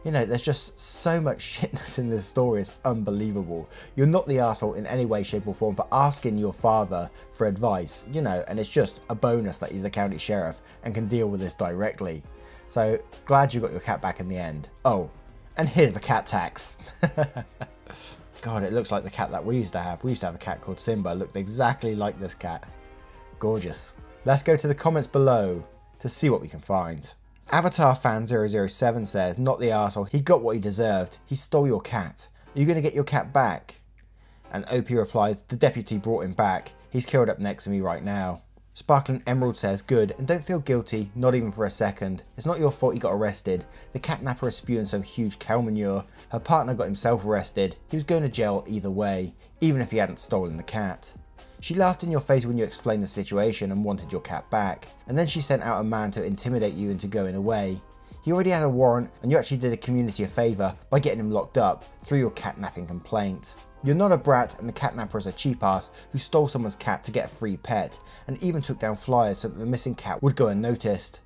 You 0.05 0.13
know, 0.13 0.25
there's 0.25 0.43
just 0.43 0.81
so 0.81 1.21
much 1.21 1.59
shitness 1.59 1.99
in 1.99 2.09
this 2.09 2.25
story, 2.25 2.63
it's 2.63 2.73
unbelievable. 2.85 3.69
You're 3.97 4.07
not 4.07 4.27
the 4.27 4.39
asshole 4.39 4.75
in 4.75 4.87
any 4.87 5.05
way, 5.05 5.23
shape, 5.23 5.47
or 5.47 5.55
form 5.55 5.75
for 5.75 5.87
asking 5.93 6.39
your 6.39 6.53
father 6.53 7.11
for 7.33 7.47
advice, 7.47 8.05
you 8.11 8.23
know, 8.23 8.43
and 8.49 8.59
it's 8.59 8.69
just 8.69 9.05
a 9.11 9.15
bonus 9.15 9.59
that 9.59 9.73
he's 9.73 9.83
the 9.83 9.91
county 9.91 10.17
sheriff 10.19 10.63
and 10.85 10.95
can 10.95 11.07
deal 11.07 11.29
with 11.29 11.41
this 11.41 11.55
directly. 11.55 12.23
So, 12.69 12.99
glad 13.27 13.53
you 13.53 13.61
got 13.61 13.73
your 13.73 13.81
cat 13.81 14.01
back 14.01 14.21
in 14.21 14.29
the 14.29 14.39
end. 14.39 14.71
Oh, 14.85 15.11
and 15.57 15.69
here's 15.69 15.93
the 15.93 16.01
cat 16.01 16.27
tax. 16.27 16.77
God, 18.41 18.63
it 18.63 18.73
looks 18.73 18.91
like 18.91 19.05
the 19.05 19.11
cat 19.11 19.31
that 19.33 19.45
we 19.45 19.59
used 19.59 19.73
to 19.73 19.81
have. 19.81 20.03
We 20.03 20.13
used 20.13 20.21
to 20.21 20.27
have 20.27 20.35
a 20.35 20.39
cat 20.39 20.63
called 20.63 20.81
Simba, 20.81 21.11
looked 21.11 21.37
exactly 21.37 21.95
like 21.95 22.19
this 22.19 22.35
cat. 22.35 22.67
Gorgeous. 23.39 23.95
Let's 24.25 24.43
go 24.43 24.57
to 24.57 24.69
the 24.69 24.75
comments 24.75 25.09
below 25.09 25.63
to 25.99 26.09
see 26.09 26.31
what 26.31 26.41
we 26.41 26.49
can 26.49 26.61
find. 26.61 27.13
Avatar 27.53 27.97
fan 27.97 28.29
007 28.29 29.07
says, 29.07 29.37
not 29.37 29.59
the 29.59 29.67
arsehole, 29.67 30.09
he 30.09 30.21
got 30.21 30.41
what 30.41 30.55
he 30.55 30.61
deserved. 30.61 31.19
He 31.27 31.35
stole 31.35 31.67
your 31.67 31.81
cat. 31.81 32.29
Are 32.55 32.59
you 32.61 32.65
going 32.65 32.77
to 32.77 32.83
get 32.83 32.95
your 32.95 33.03
cat 33.03 33.33
back? 33.33 33.81
And 34.53 34.65
Opie 34.71 34.95
replied, 34.95 35.39
the 35.49 35.57
deputy 35.57 35.99
brought 35.99 36.25
him 36.25 36.33
back. 36.33 36.73
He's 36.91 37.07
killed 37.07 37.29
up 37.29 37.41
next 37.41 37.65
to 37.65 37.71
me 37.71 37.81
right 37.81 38.05
now. 38.05 38.43
Sparkling 38.75 39.25
Emerald 39.27 39.57
says, 39.57 39.83
good, 39.83 40.15
and 40.17 40.29
don't 40.29 40.45
feel 40.45 40.61
guilty, 40.61 41.11
not 41.17 41.35
even 41.35 41.51
for 41.51 41.65
a 41.65 41.71
second. 41.71 42.23
It's 42.37 42.47
not 42.47 42.61
your 42.61 42.71
fault 42.71 42.95
he 42.95 43.01
got 43.01 43.13
arrested. 43.13 43.65
The 43.93 43.99
catnapper 43.99 44.47
is 44.47 44.57
spewing 44.57 44.87
some 44.87 45.03
huge 45.03 45.41
cow 45.41 45.61
manure. 45.61 46.05
Her 46.31 46.39
partner 46.39 46.75
got 46.75 46.85
himself 46.85 47.25
arrested. 47.25 47.77
He 47.89 47.97
was 47.97 48.05
going 48.05 48.23
to 48.23 48.29
jail 48.29 48.65
either 48.69 48.91
way, 48.91 49.35
even 49.61 49.81
if 49.81 49.91
he 49.91 49.97
hadn't 49.97 50.21
stolen 50.21 50.57
the 50.57 50.63
cat. 50.63 51.15
She 51.63 51.75
laughed 51.75 52.03
in 52.03 52.11
your 52.11 52.21
face 52.21 52.47
when 52.47 52.57
you 52.57 52.65
explained 52.65 53.03
the 53.03 53.07
situation 53.07 53.71
and 53.71 53.85
wanted 53.85 54.11
your 54.11 54.23
cat 54.23 54.49
back, 54.51 54.89
and 55.07 55.19
then 55.19 55.27
she 55.27 55.43
sent 55.43 55.63
out 55.63 55.81
a 55.81 55.85
man 55.85 56.11
to 56.13 56.25
intimidate 56.25 56.73
you 56.73 56.91
into 56.91 57.07
going 57.07 57.35
away. 57.35 57.83
He 58.23 58.33
already 58.33 58.51
had 58.51 58.65
a 58.65 58.69
warrant, 58.69 59.11
and 59.23 59.31
you 59.31 59.37
actually 59.37 59.59
did 59.59 59.73
the 59.73 59.77
community 59.77 60.23
a 60.23 60.27
favour 60.27 60.75
by 60.89 61.01
getting 61.01 61.21
him 61.21 61.31
locked 61.31 61.59
up 61.59 61.85
through 62.05 62.19
your 62.19 62.31
catnapping 62.31 62.87
complaint. 62.87 63.57
You're 63.83 63.95
not 63.95 64.13
a 64.13 64.17
brat, 64.17 64.59
and 64.59 64.67
the 64.67 64.73
catnapper 64.73 65.19
is 65.19 65.27
a 65.27 65.33
cheap 65.33 65.63
ass 65.63 65.91
who 66.13 66.19
stole 66.19 66.49
someone's 66.49 66.77
cat 66.77 67.05
to 67.05 67.11
get 67.11 67.27
a 67.27 67.35
free 67.35 67.59
pet, 67.59 67.99
and 68.27 68.43
even 68.43 68.63
took 68.63 68.79
down 68.79 68.97
flyers 68.97 69.41
so 69.41 69.49
that 69.49 69.59
the 69.59 69.67
missing 69.67 69.95
cat 69.95 70.23
would 70.23 70.37
go 70.37 70.49
unnoticed. 70.49 71.21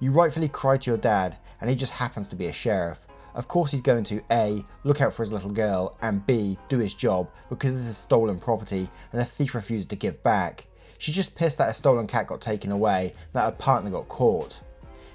You 0.00 0.12
rightfully 0.12 0.48
cried 0.48 0.82
to 0.82 0.90
your 0.90 0.98
dad, 0.98 1.36
and 1.60 1.68
he 1.68 1.76
just 1.76 1.92
happens 1.92 2.28
to 2.28 2.36
be 2.36 2.46
a 2.46 2.52
sheriff. 2.52 3.03
Of 3.34 3.48
course 3.48 3.70
he's 3.70 3.80
going 3.80 4.04
to 4.04 4.22
A. 4.30 4.64
Look 4.84 5.00
out 5.00 5.12
for 5.12 5.22
his 5.22 5.32
little 5.32 5.50
girl 5.50 5.96
and 6.02 6.26
B. 6.26 6.58
Do 6.68 6.78
his 6.78 6.94
job 6.94 7.28
because 7.48 7.74
this 7.74 7.86
is 7.86 7.96
stolen 7.96 8.38
property 8.38 8.88
and 9.12 9.20
the 9.20 9.24
thief 9.24 9.54
refused 9.54 9.90
to 9.90 9.96
give 9.96 10.22
back. 10.22 10.66
She's 10.98 11.16
just 11.16 11.34
pissed 11.34 11.58
that 11.58 11.68
a 11.68 11.74
stolen 11.74 12.06
cat 12.06 12.28
got 12.28 12.40
taken 12.40 12.70
away 12.70 13.14
that 13.32 13.44
her 13.44 13.52
partner 13.52 13.90
got 13.90 14.08
caught. 14.08 14.60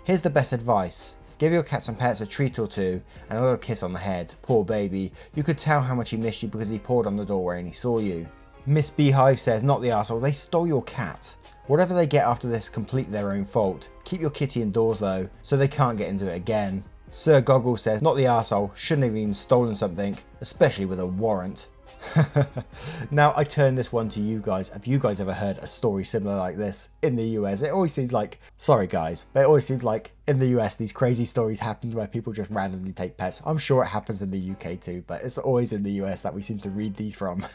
Here's 0.04 0.22
the 0.22 0.30
best 0.30 0.54
advice. 0.54 1.16
Give 1.38 1.54
your 1.54 1.64
cats 1.64 1.88
and 1.88 1.98
pets 1.98 2.20
a 2.20 2.26
treat 2.26 2.60
or 2.60 2.68
two 2.68 3.02
and 3.30 3.40
a 3.40 3.42
little 3.42 3.58
kiss 3.58 3.82
on 3.82 3.94
the 3.94 4.00
head. 4.00 4.34
Poor 4.42 4.66
baby. 4.66 5.14
You 5.36 5.44
could 5.44 5.58
tell 5.58 5.82
how 5.82 5.96
much 5.96 6.10
he 6.10 6.18
missed 6.18 6.44
you 6.44 6.50
because 6.50 6.68
he 6.68 6.80
poured 6.80 7.08
on 7.08 7.16
the 7.16 7.26
doorway 7.26 7.60
and 7.60 7.68
he 7.68 7.74
saw 7.74 8.00
you. 8.00 8.28
Miss 8.66 8.90
Beehive 8.90 9.40
says, 9.40 9.64
not 9.64 9.82
the 9.82 9.92
asshole, 9.92 10.20
they 10.20 10.34
stole 10.34 10.68
your 10.68 10.84
cat. 10.84 11.34
Whatever 11.68 11.94
they 11.94 12.08
get 12.08 12.26
after 12.26 12.50
this, 12.50 12.68
complete 12.68 13.10
their 13.10 13.32
own 13.32 13.46
fault. 13.46 13.90
Keep 14.04 14.20
your 14.20 14.32
kitty 14.32 14.62
indoors 14.62 15.00
though, 15.00 15.30
so 15.44 15.56
they 15.56 15.68
can't 15.68 15.98
get 15.98 16.10
into 16.10 16.30
it 16.30 16.36
again. 16.36 16.84
Sir 17.12 17.42
Goggle 17.42 17.78
says, 17.78 18.02
not 18.02 18.16
the 18.16 18.26
arsehole, 18.26 18.76
shouldn't 18.76 19.06
have 19.06 19.16
even 19.16 19.34
stolen 19.34 19.74
something, 19.74 20.18
especially 20.42 20.86
with 20.86 21.00
a 21.00 21.08
warrant. 21.08 21.68
now 23.12 23.34
I 23.36 23.44
turn 23.44 23.76
this 23.76 23.92
one 23.92 24.10
to 24.10 24.22
you 24.22 24.42
guys. 24.42 24.70
Have 24.70 24.88
you 24.88 25.00
guys 25.00 25.20
ever 25.20 25.34
heard 25.34 25.58
a 25.58 25.68
story 25.68 26.04
similar 26.04 26.38
like 26.38 26.56
this 26.56 26.90
in 27.02 27.16
the 27.16 27.24
US? 27.40 27.62
It 27.62 27.72
always 27.72 27.94
seems 27.94 28.14
like, 28.14 28.40
sorry 28.58 28.88
guys, 28.88 29.26
but 29.34 29.42
it 29.42 29.48
always 29.48 29.66
seems 29.66 29.84
like 29.84 30.14
in 30.28 30.40
the 30.40 30.48
US 30.60 30.76
these 30.76 30.92
crazy 30.92 31.26
stories 31.26 31.60
happen 31.60 31.92
where 31.92 32.08
people 32.08 32.32
just 32.32 32.52
randomly 32.52 32.94
take 32.94 33.18
pets. 33.18 33.42
I'm 33.46 33.58
sure 33.58 33.84
it 33.84 33.88
happens 33.88 34.22
in 34.22 34.32
the 34.32 34.52
UK 34.52 34.80
too, 34.80 35.04
but 35.08 35.24
it's 35.24 35.38
always 35.38 35.74
in 35.74 35.84
the 35.84 35.92
US 36.04 36.22
that 36.22 36.34
we 36.34 36.42
seem 36.42 36.60
to 36.60 36.70
read 36.70 36.96
these 36.96 37.16
from. 37.16 37.46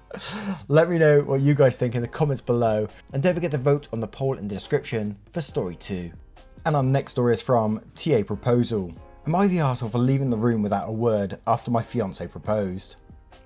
Let 0.68 0.90
me 0.90 0.98
know 0.98 1.20
what 1.20 1.40
you 1.40 1.54
guys 1.54 1.76
think 1.76 1.94
in 1.94 2.02
the 2.02 2.08
comments 2.08 2.42
below 2.42 2.88
and 3.12 3.22
don't 3.22 3.34
forget 3.34 3.52
to 3.52 3.58
vote 3.58 3.88
on 3.92 4.00
the 4.00 4.08
poll 4.08 4.36
in 4.36 4.48
the 4.48 4.54
description 4.54 5.16
for 5.32 5.40
story 5.40 5.76
2. 5.76 6.10
And 6.64 6.74
our 6.74 6.82
next 6.82 7.12
story 7.12 7.34
is 7.34 7.42
from 7.42 7.82
TA 7.94 8.22
Proposal. 8.26 8.92
Am 9.26 9.34
I 9.34 9.46
the 9.46 9.58
arsehole 9.58 9.92
for 9.92 9.98
leaving 9.98 10.30
the 10.30 10.36
room 10.36 10.62
without 10.62 10.88
a 10.88 10.92
word 10.92 11.38
after 11.46 11.70
my 11.70 11.82
fiance 11.82 12.26
proposed? 12.26 12.96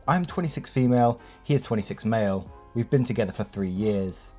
I 0.08 0.16
am 0.16 0.24
26 0.24 0.70
female, 0.70 1.20
he 1.42 1.54
is 1.54 1.62
26 1.62 2.04
male. 2.04 2.50
We've 2.74 2.88
been 2.88 3.04
together 3.04 3.32
for 3.32 3.44
three 3.44 3.68
years. 3.68 4.32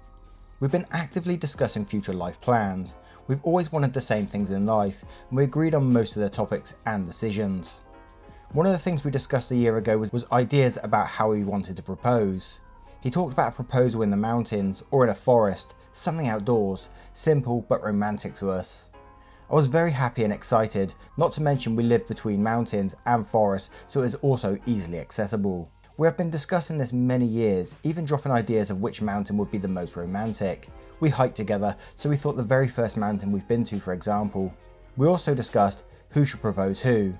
We've 0.59 0.71
been 0.71 0.87
actively 0.91 1.37
discussing 1.37 1.85
future 1.85 2.13
life 2.13 2.41
plans. 2.41 2.95
We've 3.27 3.43
always 3.43 3.71
wanted 3.71 3.93
the 3.93 4.01
same 4.01 4.25
things 4.25 4.49
in 4.49 4.65
life, 4.65 5.03
and 5.29 5.37
we 5.37 5.43
agreed 5.43 5.75
on 5.75 5.93
most 5.93 6.15
of 6.15 6.23
the 6.23 6.29
topics 6.29 6.73
and 6.85 7.05
decisions. 7.05 7.81
One 8.53 8.65
of 8.65 8.71
the 8.71 8.79
things 8.79 9.03
we 9.03 9.11
discussed 9.11 9.51
a 9.51 9.55
year 9.55 9.77
ago 9.77 9.97
was, 9.97 10.11
was 10.11 10.25
ideas 10.31 10.77
about 10.83 11.07
how 11.07 11.31
we 11.31 11.43
wanted 11.43 11.75
to 11.77 11.83
propose. 11.83 12.59
He 13.01 13.11
talked 13.11 13.33
about 13.33 13.53
a 13.53 13.55
proposal 13.55 14.01
in 14.01 14.09
the 14.09 14.17
mountains 14.17 14.83
or 14.91 15.03
in 15.03 15.09
a 15.09 15.13
forest, 15.13 15.75
something 15.93 16.27
outdoors, 16.27 16.89
simple 17.13 17.65
but 17.69 17.83
romantic 17.83 18.33
to 18.35 18.49
us. 18.51 18.89
I 19.49 19.55
was 19.55 19.67
very 19.67 19.91
happy 19.91 20.23
and 20.23 20.33
excited, 20.33 20.93
not 21.15 21.31
to 21.33 21.41
mention 21.41 21.75
we 21.75 21.83
live 21.83 22.07
between 22.07 22.43
mountains 22.43 22.95
and 23.05 23.25
forests 23.25 23.69
so 23.87 24.01
it 24.01 24.07
is 24.07 24.15
also 24.15 24.57
easily 24.65 24.99
accessible. 24.99 25.69
We 25.95 26.07
have 26.07 26.17
been 26.17 26.31
discussing 26.31 26.79
this 26.79 26.91
many 26.91 27.25
years, 27.25 27.75
even 27.83 28.03
dropping 28.03 28.31
ideas 28.31 28.71
of 28.71 28.81
which 28.81 29.01
mountain 29.01 29.37
would 29.37 29.51
be 29.51 29.59
the 29.59 29.67
most 29.67 29.95
romantic. 29.95 30.69
We 30.99 31.09
hiked 31.09 31.35
together, 31.35 31.75
so 31.97 32.09
we 32.09 32.17
thought 32.17 32.35
the 32.35 32.43
very 32.43 32.67
first 32.67 32.97
mountain 32.97 33.31
we've 33.31 33.47
been 33.47 33.63
to 33.65 33.79
for 33.79 33.93
example. 33.93 34.51
We 34.97 35.07
also 35.07 35.35
discussed 35.35 35.83
who 36.09 36.25
should 36.25 36.41
propose 36.41 36.81
who. 36.81 37.13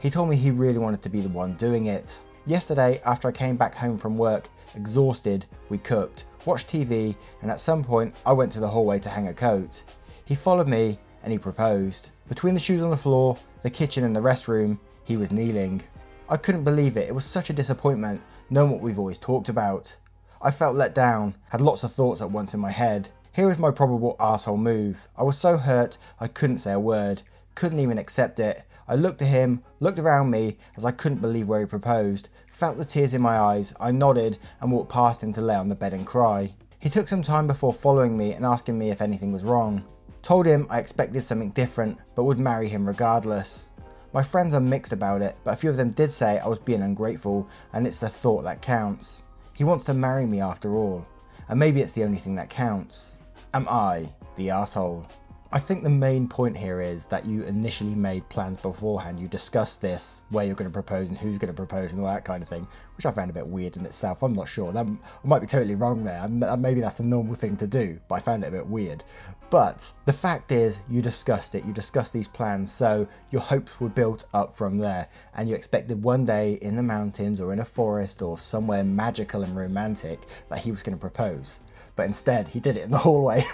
He 0.00 0.08
told 0.08 0.30
me 0.30 0.36
he 0.36 0.50
really 0.50 0.78
wanted 0.78 1.02
to 1.02 1.08
be 1.08 1.20
the 1.20 1.28
one 1.28 1.54
doing 1.54 1.86
it. 1.86 2.18
Yesterday, 2.46 3.00
after 3.04 3.26
I 3.26 3.32
came 3.32 3.56
back 3.56 3.74
home 3.74 3.98
from 3.98 4.16
work, 4.16 4.48
exhausted, 4.76 5.46
we 5.68 5.78
cooked, 5.78 6.26
watched 6.44 6.68
TV, 6.68 7.16
and 7.42 7.50
at 7.50 7.58
some 7.58 7.82
point 7.82 8.14
I 8.24 8.32
went 8.32 8.52
to 8.52 8.60
the 8.60 8.68
hallway 8.68 9.00
to 9.00 9.08
hang 9.08 9.26
a 9.26 9.34
coat. 9.34 9.82
He 10.24 10.36
followed 10.36 10.68
me 10.68 10.96
and 11.24 11.32
he 11.32 11.38
proposed. 11.40 12.10
Between 12.28 12.54
the 12.54 12.60
shoes 12.60 12.82
on 12.82 12.90
the 12.90 12.96
floor, 12.96 13.36
the 13.62 13.70
kitchen, 13.70 14.04
and 14.04 14.14
the 14.14 14.20
restroom, 14.20 14.78
he 15.02 15.16
was 15.16 15.32
kneeling. 15.32 15.82
I 16.28 16.36
couldn't 16.36 16.62
believe 16.62 16.96
it, 16.96 17.08
it 17.08 17.14
was 17.14 17.24
such 17.24 17.50
a 17.50 17.52
disappointment, 17.52 18.22
knowing 18.48 18.70
what 18.70 18.80
we've 18.80 19.00
always 19.00 19.18
talked 19.18 19.48
about. 19.48 19.96
I 20.40 20.52
felt 20.52 20.76
let 20.76 20.94
down, 20.94 21.34
had 21.48 21.60
lots 21.60 21.82
of 21.82 21.92
thoughts 21.92 22.20
at 22.20 22.30
once 22.30 22.54
in 22.54 22.60
my 22.60 22.70
head. 22.70 23.08
Here 23.32 23.48
was 23.48 23.58
my 23.58 23.72
probable 23.72 24.14
asshole 24.20 24.56
move. 24.56 25.08
I 25.16 25.24
was 25.24 25.36
so 25.36 25.56
hurt 25.56 25.98
I 26.20 26.28
couldn't 26.28 26.58
say 26.58 26.74
a 26.74 26.78
word, 26.78 27.22
couldn't 27.56 27.80
even 27.80 27.98
accept 27.98 28.38
it. 28.38 28.62
I 28.86 28.94
looked 28.94 29.20
at 29.20 29.28
him, 29.28 29.64
looked 29.80 29.98
around 29.98 30.30
me 30.30 30.58
as 30.76 30.84
I 30.84 30.92
couldn't 30.92 31.20
believe 31.20 31.48
where 31.48 31.60
he 31.60 31.66
proposed, 31.66 32.28
felt 32.48 32.78
the 32.78 32.84
tears 32.84 33.14
in 33.14 33.20
my 33.20 33.36
eyes, 33.36 33.72
I 33.80 33.90
nodded 33.90 34.38
and 34.60 34.70
walked 34.70 34.92
past 34.92 35.22
him 35.22 35.32
to 35.32 35.40
lay 35.40 35.56
on 35.56 35.68
the 35.68 35.74
bed 35.74 35.92
and 35.92 36.06
cry. 36.06 36.54
He 36.78 36.88
took 36.88 37.08
some 37.08 37.22
time 37.22 37.48
before 37.48 37.72
following 37.72 38.16
me 38.16 38.34
and 38.34 38.46
asking 38.46 38.78
me 38.78 38.90
if 38.90 39.02
anything 39.02 39.32
was 39.32 39.42
wrong. 39.42 39.82
Told 40.22 40.46
him 40.46 40.68
I 40.70 40.78
expected 40.78 41.22
something 41.22 41.50
different, 41.50 41.98
but 42.14 42.24
would 42.24 42.38
marry 42.38 42.68
him 42.68 42.86
regardless. 42.86 43.72
My 44.12 44.22
friends 44.22 44.54
are 44.54 44.60
mixed 44.60 44.92
about 44.92 45.20
it, 45.20 45.36
but 45.42 45.54
a 45.54 45.56
few 45.56 45.70
of 45.70 45.76
them 45.76 45.90
did 45.90 46.12
say 46.12 46.38
I 46.38 46.46
was 46.46 46.58
being 46.58 46.82
ungrateful 46.82 47.48
and 47.72 47.86
it's 47.86 47.98
the 47.98 48.08
thought 48.08 48.44
that 48.44 48.62
counts. 48.62 49.22
He 49.52 49.64
wants 49.64 49.84
to 49.86 49.94
marry 49.94 50.26
me 50.26 50.40
after 50.40 50.76
all, 50.76 51.06
and 51.48 51.58
maybe 51.58 51.80
it's 51.80 51.92
the 51.92 52.04
only 52.04 52.18
thing 52.18 52.34
that 52.36 52.50
counts. 52.50 53.18
Am 53.52 53.66
I 53.68 54.08
the 54.36 54.50
asshole? 54.50 55.06
I 55.52 55.60
think 55.60 55.82
the 55.82 55.90
main 55.90 56.26
point 56.26 56.56
here 56.56 56.80
is 56.80 57.06
that 57.06 57.24
you 57.24 57.44
initially 57.44 57.94
made 57.94 58.28
plans 58.28 58.58
beforehand. 58.58 59.20
You 59.20 59.28
discussed 59.28 59.80
this, 59.80 60.22
where 60.30 60.44
you're 60.44 60.56
going 60.56 60.68
to 60.68 60.74
propose 60.74 61.08
and 61.08 61.16
who's 61.16 61.38
going 61.38 61.52
to 61.52 61.56
propose 61.56 61.92
and 61.92 62.00
all 62.00 62.12
that 62.12 62.24
kind 62.24 62.42
of 62.42 62.48
thing, 62.48 62.66
which 62.96 63.06
I 63.06 63.12
found 63.12 63.30
a 63.30 63.34
bit 63.34 63.46
weird 63.46 63.76
in 63.76 63.86
itself. 63.86 64.22
I'm 64.22 64.32
not 64.32 64.48
sure. 64.48 64.72
That, 64.72 64.86
I 64.86 65.26
might 65.26 65.38
be 65.38 65.46
totally 65.46 65.76
wrong 65.76 66.04
there. 66.04 66.26
Maybe 66.28 66.80
that's 66.80 66.98
a 66.98 67.04
normal 67.04 67.36
thing 67.36 67.56
to 67.58 67.66
do, 67.66 68.00
but 68.08 68.16
I 68.16 68.18
found 68.18 68.42
it 68.42 68.48
a 68.48 68.50
bit 68.50 68.66
weird. 68.66 69.04
But 69.48 69.92
the 70.04 70.12
fact 70.12 70.50
is, 70.50 70.80
you 70.88 71.00
discussed 71.00 71.54
it. 71.54 71.64
You 71.64 71.72
discussed 71.72 72.12
these 72.12 72.26
plans, 72.26 72.72
so 72.72 73.06
your 73.30 73.42
hopes 73.42 73.80
were 73.80 73.88
built 73.88 74.24
up 74.34 74.52
from 74.52 74.78
there, 74.78 75.06
and 75.34 75.48
you 75.48 75.54
expected 75.54 76.02
one 76.02 76.24
day 76.24 76.54
in 76.54 76.74
the 76.74 76.82
mountains 76.82 77.40
or 77.40 77.52
in 77.52 77.60
a 77.60 77.64
forest 77.64 78.20
or 78.20 78.36
somewhere 78.36 78.82
magical 78.82 79.42
and 79.42 79.56
romantic 79.56 80.20
that 80.48 80.58
he 80.58 80.72
was 80.72 80.82
going 80.82 80.96
to 80.96 81.00
propose. 81.00 81.60
But 81.94 82.06
instead, 82.06 82.48
he 82.48 82.58
did 82.58 82.76
it 82.76 82.84
in 82.84 82.90
the 82.90 82.98
hallway. 83.06 83.44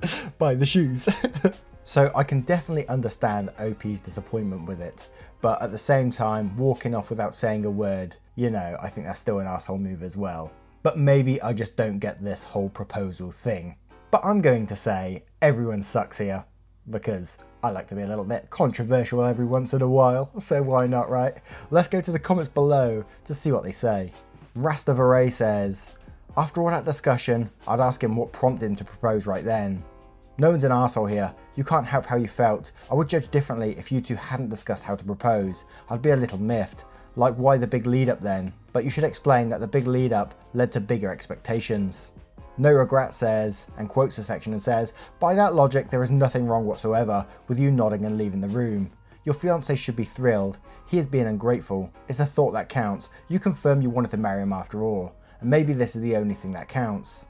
by 0.38 0.54
the 0.54 0.66
shoes. 0.66 1.08
so 1.84 2.10
I 2.14 2.22
can 2.22 2.42
definitely 2.42 2.86
understand 2.88 3.50
OP's 3.58 4.00
disappointment 4.00 4.66
with 4.66 4.80
it, 4.80 5.08
but 5.40 5.60
at 5.62 5.72
the 5.72 5.78
same 5.78 6.10
time, 6.10 6.56
walking 6.56 6.94
off 6.94 7.10
without 7.10 7.34
saying 7.34 7.64
a 7.64 7.70
word, 7.70 8.16
you 8.36 8.50
know, 8.50 8.76
I 8.80 8.88
think 8.88 9.06
that's 9.06 9.18
still 9.18 9.40
an 9.40 9.46
asshole 9.46 9.78
move 9.78 10.02
as 10.02 10.16
well. 10.16 10.52
But 10.82 10.98
maybe 10.98 11.40
I 11.42 11.52
just 11.52 11.76
don't 11.76 11.98
get 11.98 12.22
this 12.22 12.42
whole 12.42 12.68
proposal 12.68 13.30
thing. 13.30 13.76
But 14.10 14.22
I'm 14.24 14.40
going 14.40 14.66
to 14.66 14.76
say 14.76 15.24
everyone 15.42 15.82
sucks 15.82 16.18
here 16.18 16.44
because 16.90 17.38
I 17.62 17.70
like 17.70 17.88
to 17.88 17.94
be 17.94 18.02
a 18.02 18.06
little 18.06 18.24
bit 18.24 18.48
controversial 18.50 19.22
every 19.22 19.44
once 19.44 19.74
in 19.74 19.82
a 19.82 19.88
while, 19.88 20.30
so 20.40 20.62
why 20.62 20.86
not, 20.86 21.10
right? 21.10 21.34
Let's 21.70 21.88
go 21.88 22.00
to 22.00 22.12
the 22.12 22.18
comments 22.18 22.48
below 22.48 23.04
to 23.24 23.34
see 23.34 23.52
what 23.52 23.64
they 23.64 23.72
say. 23.72 24.12
Rastavaray 24.56 25.30
says, 25.30 25.90
after 26.36 26.60
all 26.60 26.70
that 26.70 26.84
discussion, 26.84 27.50
I'd 27.66 27.80
ask 27.80 28.02
him 28.02 28.16
what 28.16 28.32
prompted 28.32 28.66
him 28.66 28.76
to 28.76 28.84
propose 28.84 29.26
right 29.26 29.44
then. 29.44 29.82
No 30.40 30.50
one's 30.50 30.62
an 30.62 30.70
asshole 30.70 31.06
here. 31.06 31.34
You 31.56 31.64
can't 31.64 31.86
help 31.86 32.06
how 32.06 32.16
you 32.16 32.28
felt. 32.28 32.70
I 32.90 32.94
would 32.94 33.08
judge 33.08 33.28
differently 33.30 33.74
if 33.76 33.90
you 33.90 34.00
two 34.00 34.14
hadn't 34.14 34.50
discussed 34.50 34.84
how 34.84 34.94
to 34.94 35.04
propose. 35.04 35.64
I'd 35.90 36.02
be 36.02 36.10
a 36.10 36.16
little 36.16 36.38
miffed. 36.38 36.84
Like 37.16 37.34
why 37.34 37.56
the 37.56 37.66
big 37.66 37.86
lead 37.86 38.08
up 38.08 38.20
then? 38.20 38.52
But 38.72 38.84
you 38.84 38.90
should 38.90 39.02
explain 39.02 39.48
that 39.48 39.58
the 39.58 39.66
big 39.66 39.88
lead 39.88 40.12
up 40.12 40.40
led 40.54 40.70
to 40.72 40.80
bigger 40.80 41.10
expectations. 41.10 42.12
No 42.56 42.72
Regret 42.72 43.14
says, 43.14 43.66
and 43.76 43.88
quotes 43.88 44.14
the 44.14 44.22
section 44.22 44.52
and 44.52 44.62
says, 44.62 44.92
By 45.18 45.34
that 45.34 45.54
logic, 45.54 45.90
there 45.90 46.02
is 46.02 46.10
nothing 46.10 46.46
wrong 46.46 46.66
whatsoever 46.66 47.26
with 47.48 47.58
you 47.58 47.72
nodding 47.72 48.04
and 48.04 48.16
leaving 48.16 48.40
the 48.40 48.48
room. 48.48 48.92
Your 49.24 49.34
fiance 49.34 49.74
should 49.74 49.96
be 49.96 50.04
thrilled. 50.04 50.58
He 50.86 50.98
is 50.98 51.06
being 51.08 51.26
ungrateful. 51.26 51.92
It's 52.08 52.18
the 52.18 52.26
thought 52.26 52.52
that 52.52 52.68
counts. 52.68 53.10
You 53.28 53.40
confirm 53.40 53.82
you 53.82 53.90
wanted 53.90 54.12
to 54.12 54.16
marry 54.16 54.42
him 54.42 54.52
after 54.52 54.82
all 54.84 55.14
and 55.40 55.50
maybe 55.50 55.72
this 55.72 55.96
is 55.96 56.02
the 56.02 56.16
only 56.16 56.34
thing 56.34 56.52
that 56.52 56.68
counts. 56.68 57.26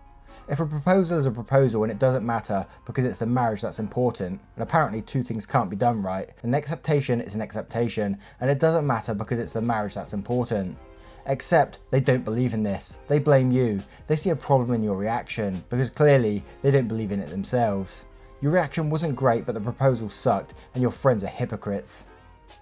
If 0.48 0.60
a 0.60 0.66
proposal 0.66 1.18
is 1.18 1.26
a 1.26 1.30
proposal 1.30 1.82
and 1.82 1.92
it 1.92 1.98
doesn't 1.98 2.24
matter 2.24 2.66
because 2.86 3.04
it's 3.04 3.18
the 3.18 3.26
marriage 3.26 3.60
that's 3.60 3.80
important, 3.80 4.40
and 4.56 4.62
apparently 4.62 5.02
two 5.02 5.22
things 5.22 5.44
can't 5.44 5.68
be 5.68 5.76
done 5.76 6.02
right, 6.02 6.30
an 6.42 6.54
acceptation 6.54 7.20
is 7.20 7.34
an 7.34 7.42
acceptation, 7.42 8.18
and 8.40 8.50
it 8.50 8.58
doesn't 8.58 8.86
matter 8.86 9.12
because 9.12 9.38
it's 9.38 9.52
the 9.52 9.60
marriage 9.60 9.94
that's 9.94 10.14
important. 10.14 10.78
Except 11.26 11.80
they 11.90 12.00
don't 12.00 12.24
believe 12.24 12.54
in 12.54 12.62
this. 12.62 12.98
They 13.08 13.18
blame 13.18 13.52
you. 13.52 13.82
They 14.06 14.16
see 14.16 14.30
a 14.30 14.36
problem 14.36 14.72
in 14.72 14.82
your 14.82 14.96
reaction 14.96 15.62
because 15.68 15.90
clearly 15.90 16.42
they 16.62 16.70
don't 16.70 16.88
believe 16.88 17.12
in 17.12 17.20
it 17.20 17.28
themselves. 17.28 18.06
Your 18.40 18.52
reaction 18.52 18.88
wasn't 18.88 19.16
great, 19.16 19.44
but 19.44 19.54
the 19.54 19.60
proposal 19.60 20.08
sucked, 20.08 20.54
and 20.72 20.80
your 20.80 20.90
friends 20.90 21.24
are 21.24 21.28
hypocrites. 21.28 22.06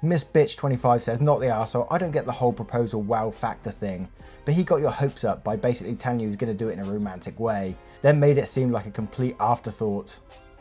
Miss 0.02 0.24
Bitch 0.24 0.56
25 0.56 1.02
says, 1.02 1.20
not 1.20 1.40
the 1.40 1.46
arsehole, 1.46 1.86
I 1.90 1.98
don't 1.98 2.10
get 2.10 2.26
the 2.26 2.32
whole 2.32 2.52
proposal 2.52 3.02
wow 3.02 3.30
factor 3.30 3.70
thing, 3.70 4.08
but 4.44 4.54
he 4.54 4.62
got 4.62 4.80
your 4.80 4.90
hopes 4.90 5.24
up 5.24 5.42
by 5.42 5.56
basically 5.56 5.94
telling 5.94 6.20
you 6.20 6.28
he's 6.28 6.36
going 6.36 6.52
to 6.52 6.64
do 6.64 6.68
it 6.68 6.74
in 6.74 6.80
a 6.80 6.92
romantic 6.92 7.40
way, 7.40 7.76
then 8.02 8.20
made 8.20 8.38
it 8.38 8.48
seem 8.48 8.70
like 8.70 8.86
a 8.86 8.90
complete 8.90 9.36
afterthought. 9.40 10.18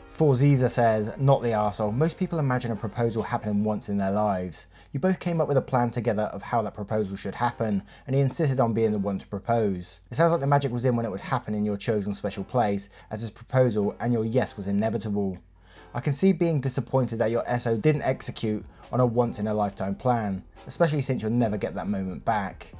Forziza 0.08 0.70
says, 0.70 1.12
not 1.18 1.42
the 1.42 1.48
arsehole, 1.48 1.94
most 1.94 2.16
people 2.16 2.38
imagine 2.38 2.72
a 2.72 2.76
proposal 2.76 3.22
happening 3.22 3.62
once 3.62 3.90
in 3.90 3.98
their 3.98 4.10
lives. 4.10 4.66
You 4.92 5.00
both 5.00 5.20
came 5.20 5.42
up 5.42 5.48
with 5.48 5.58
a 5.58 5.62
plan 5.62 5.90
together 5.90 6.22
of 6.32 6.40
how 6.40 6.62
that 6.62 6.72
proposal 6.72 7.18
should 7.18 7.34
happen, 7.34 7.82
and 8.06 8.16
he 8.16 8.22
insisted 8.22 8.58
on 8.58 8.72
being 8.72 8.92
the 8.92 8.98
one 8.98 9.18
to 9.18 9.26
propose. 9.26 10.00
It 10.10 10.14
sounds 10.14 10.32
like 10.32 10.40
the 10.40 10.46
magic 10.46 10.72
was 10.72 10.86
in 10.86 10.96
when 10.96 11.04
it 11.04 11.10
would 11.10 11.20
happen 11.20 11.54
in 11.54 11.66
your 11.66 11.76
chosen 11.76 12.14
special 12.14 12.44
place, 12.44 12.88
as 13.10 13.20
his 13.20 13.30
proposal 13.30 13.94
and 14.00 14.14
your 14.14 14.24
yes 14.24 14.56
was 14.56 14.68
inevitable. 14.68 15.36
I 15.96 16.00
can 16.00 16.12
see 16.12 16.32
being 16.32 16.60
disappointed 16.60 17.18
that 17.20 17.30
your 17.30 17.42
SO 17.58 17.74
didn't 17.78 18.02
execute 18.02 18.62
on 18.92 19.00
a 19.00 19.06
once 19.06 19.38
in 19.38 19.46
a 19.46 19.54
lifetime 19.54 19.94
plan, 19.94 20.44
especially 20.66 21.00
since 21.00 21.22
you'll 21.22 21.30
never 21.32 21.56
get 21.56 21.74
that 21.74 21.88
moment 21.88 22.22
back. 22.22 22.70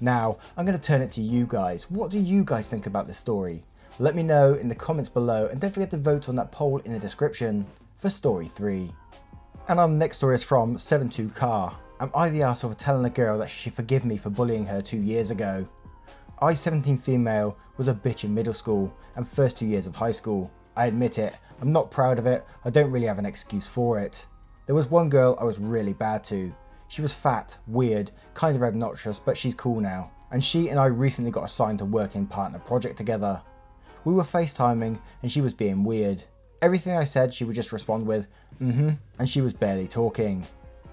Now, 0.00 0.38
I'm 0.56 0.66
going 0.66 0.76
to 0.76 0.84
turn 0.84 1.00
it 1.00 1.12
to 1.12 1.20
you 1.20 1.46
guys. 1.48 1.88
What 1.88 2.10
do 2.10 2.18
you 2.18 2.42
guys 2.42 2.68
think 2.68 2.86
about 2.86 3.06
this 3.06 3.18
story? 3.18 3.62
Let 4.00 4.16
me 4.16 4.24
know 4.24 4.54
in 4.54 4.66
the 4.66 4.74
comments 4.74 5.08
below 5.08 5.46
and 5.46 5.60
don't 5.60 5.72
forget 5.72 5.92
to 5.92 5.96
vote 5.96 6.28
on 6.28 6.34
that 6.34 6.50
poll 6.50 6.78
in 6.78 6.92
the 6.92 6.98
description 6.98 7.64
for 7.98 8.10
story 8.10 8.48
3. 8.48 8.90
And 9.68 9.78
our 9.78 9.86
next 9.86 10.16
story 10.16 10.34
is 10.34 10.42
from 10.42 10.76
72car. 10.76 11.72
Am 12.00 12.10
I 12.16 12.30
the 12.30 12.40
arsehole 12.40 12.72
for 12.72 12.74
telling 12.74 13.04
a 13.04 13.10
girl 13.10 13.38
that 13.38 13.48
she 13.48 13.60
should 13.60 13.74
forgive 13.74 14.04
me 14.04 14.16
for 14.16 14.30
bullying 14.30 14.66
her 14.66 14.80
two 14.80 14.98
years 14.98 15.30
ago? 15.30 15.68
I, 16.42 16.54
17 16.54 16.98
female, 16.98 17.56
was 17.76 17.86
a 17.86 17.94
bitch 17.94 18.24
in 18.24 18.34
middle 18.34 18.52
school 18.52 18.92
and 19.14 19.24
first 19.24 19.56
two 19.56 19.66
years 19.66 19.86
of 19.86 19.94
high 19.94 20.10
school. 20.10 20.50
I 20.76 20.86
admit 20.86 21.18
it, 21.18 21.34
I'm 21.60 21.72
not 21.72 21.90
proud 21.90 22.18
of 22.18 22.26
it, 22.26 22.44
I 22.64 22.70
don't 22.70 22.90
really 22.90 23.06
have 23.06 23.18
an 23.18 23.26
excuse 23.26 23.66
for 23.66 24.00
it. 24.00 24.26
There 24.66 24.74
was 24.74 24.90
one 24.90 25.08
girl 25.08 25.36
I 25.40 25.44
was 25.44 25.58
really 25.58 25.92
bad 25.92 26.24
to. 26.24 26.54
She 26.88 27.02
was 27.02 27.14
fat, 27.14 27.56
weird, 27.66 28.10
kind 28.34 28.56
of 28.56 28.62
obnoxious, 28.62 29.18
but 29.18 29.36
she's 29.36 29.54
cool 29.54 29.80
now. 29.80 30.10
And 30.30 30.42
she 30.42 30.68
and 30.68 30.78
I 30.78 30.86
recently 30.86 31.30
got 31.30 31.44
assigned 31.44 31.78
to 31.80 31.84
work 31.84 32.14
in 32.16 32.26
partner 32.26 32.58
project 32.58 32.96
together. 32.96 33.40
We 34.04 34.14
were 34.14 34.22
FaceTiming 34.22 34.98
and 35.22 35.30
she 35.30 35.40
was 35.40 35.54
being 35.54 35.84
weird. 35.84 36.22
Everything 36.62 36.96
I 36.96 37.04
said 37.04 37.32
she 37.32 37.44
would 37.44 37.54
just 37.54 37.72
respond 37.72 38.06
with, 38.06 38.26
mm-hmm, 38.60 38.90
and 39.18 39.28
she 39.28 39.40
was 39.40 39.52
barely 39.52 39.86
talking. 39.86 40.44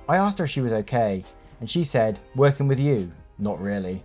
I 0.09 0.17
asked 0.17 0.39
her 0.39 0.45
if 0.45 0.51
she 0.51 0.61
was 0.61 0.73
okay, 0.73 1.23
and 1.59 1.69
she 1.69 1.83
said, 1.83 2.19
working 2.35 2.67
with 2.67 2.79
you? 2.79 3.11
Not 3.37 3.61
really. 3.61 4.03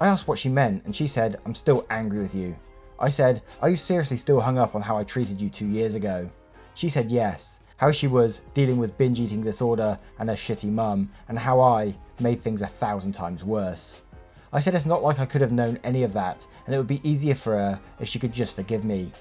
I 0.00 0.08
asked 0.08 0.28
what 0.28 0.38
she 0.38 0.48
meant, 0.48 0.84
and 0.84 0.94
she 0.94 1.06
said, 1.06 1.40
I'm 1.46 1.54
still 1.54 1.86
angry 1.90 2.20
with 2.20 2.34
you. 2.34 2.56
I 3.00 3.08
said, 3.08 3.42
are 3.62 3.70
you 3.70 3.76
seriously 3.76 4.18
still 4.18 4.40
hung 4.40 4.58
up 4.58 4.74
on 4.74 4.82
how 4.82 4.98
I 4.98 5.04
treated 5.04 5.40
you 5.40 5.48
two 5.48 5.66
years 5.66 5.94
ago? 5.94 6.28
She 6.74 6.90
said 6.90 7.10
yes, 7.10 7.60
how 7.78 7.90
she 7.90 8.06
was 8.06 8.42
dealing 8.52 8.76
with 8.76 8.98
binge 8.98 9.18
eating 9.18 9.42
disorder 9.42 9.96
and 10.18 10.28
her 10.28 10.34
shitty 10.34 10.70
mum, 10.70 11.10
and 11.28 11.38
how 11.38 11.60
I 11.60 11.96
made 12.20 12.42
things 12.42 12.60
a 12.60 12.66
thousand 12.66 13.12
times 13.12 13.42
worse. 13.42 14.02
I 14.52 14.60
said 14.60 14.74
it's 14.74 14.84
not 14.84 15.02
like 15.02 15.18
I 15.18 15.24
could 15.24 15.40
have 15.40 15.50
known 15.50 15.78
any 15.82 16.02
of 16.02 16.12
that, 16.12 16.46
and 16.66 16.74
it 16.74 16.78
would 16.78 16.86
be 16.86 17.08
easier 17.08 17.34
for 17.34 17.56
her 17.56 17.80
if 18.00 18.08
she 18.08 18.18
could 18.18 18.32
just 18.32 18.54
forgive 18.54 18.84
me. 18.84 19.12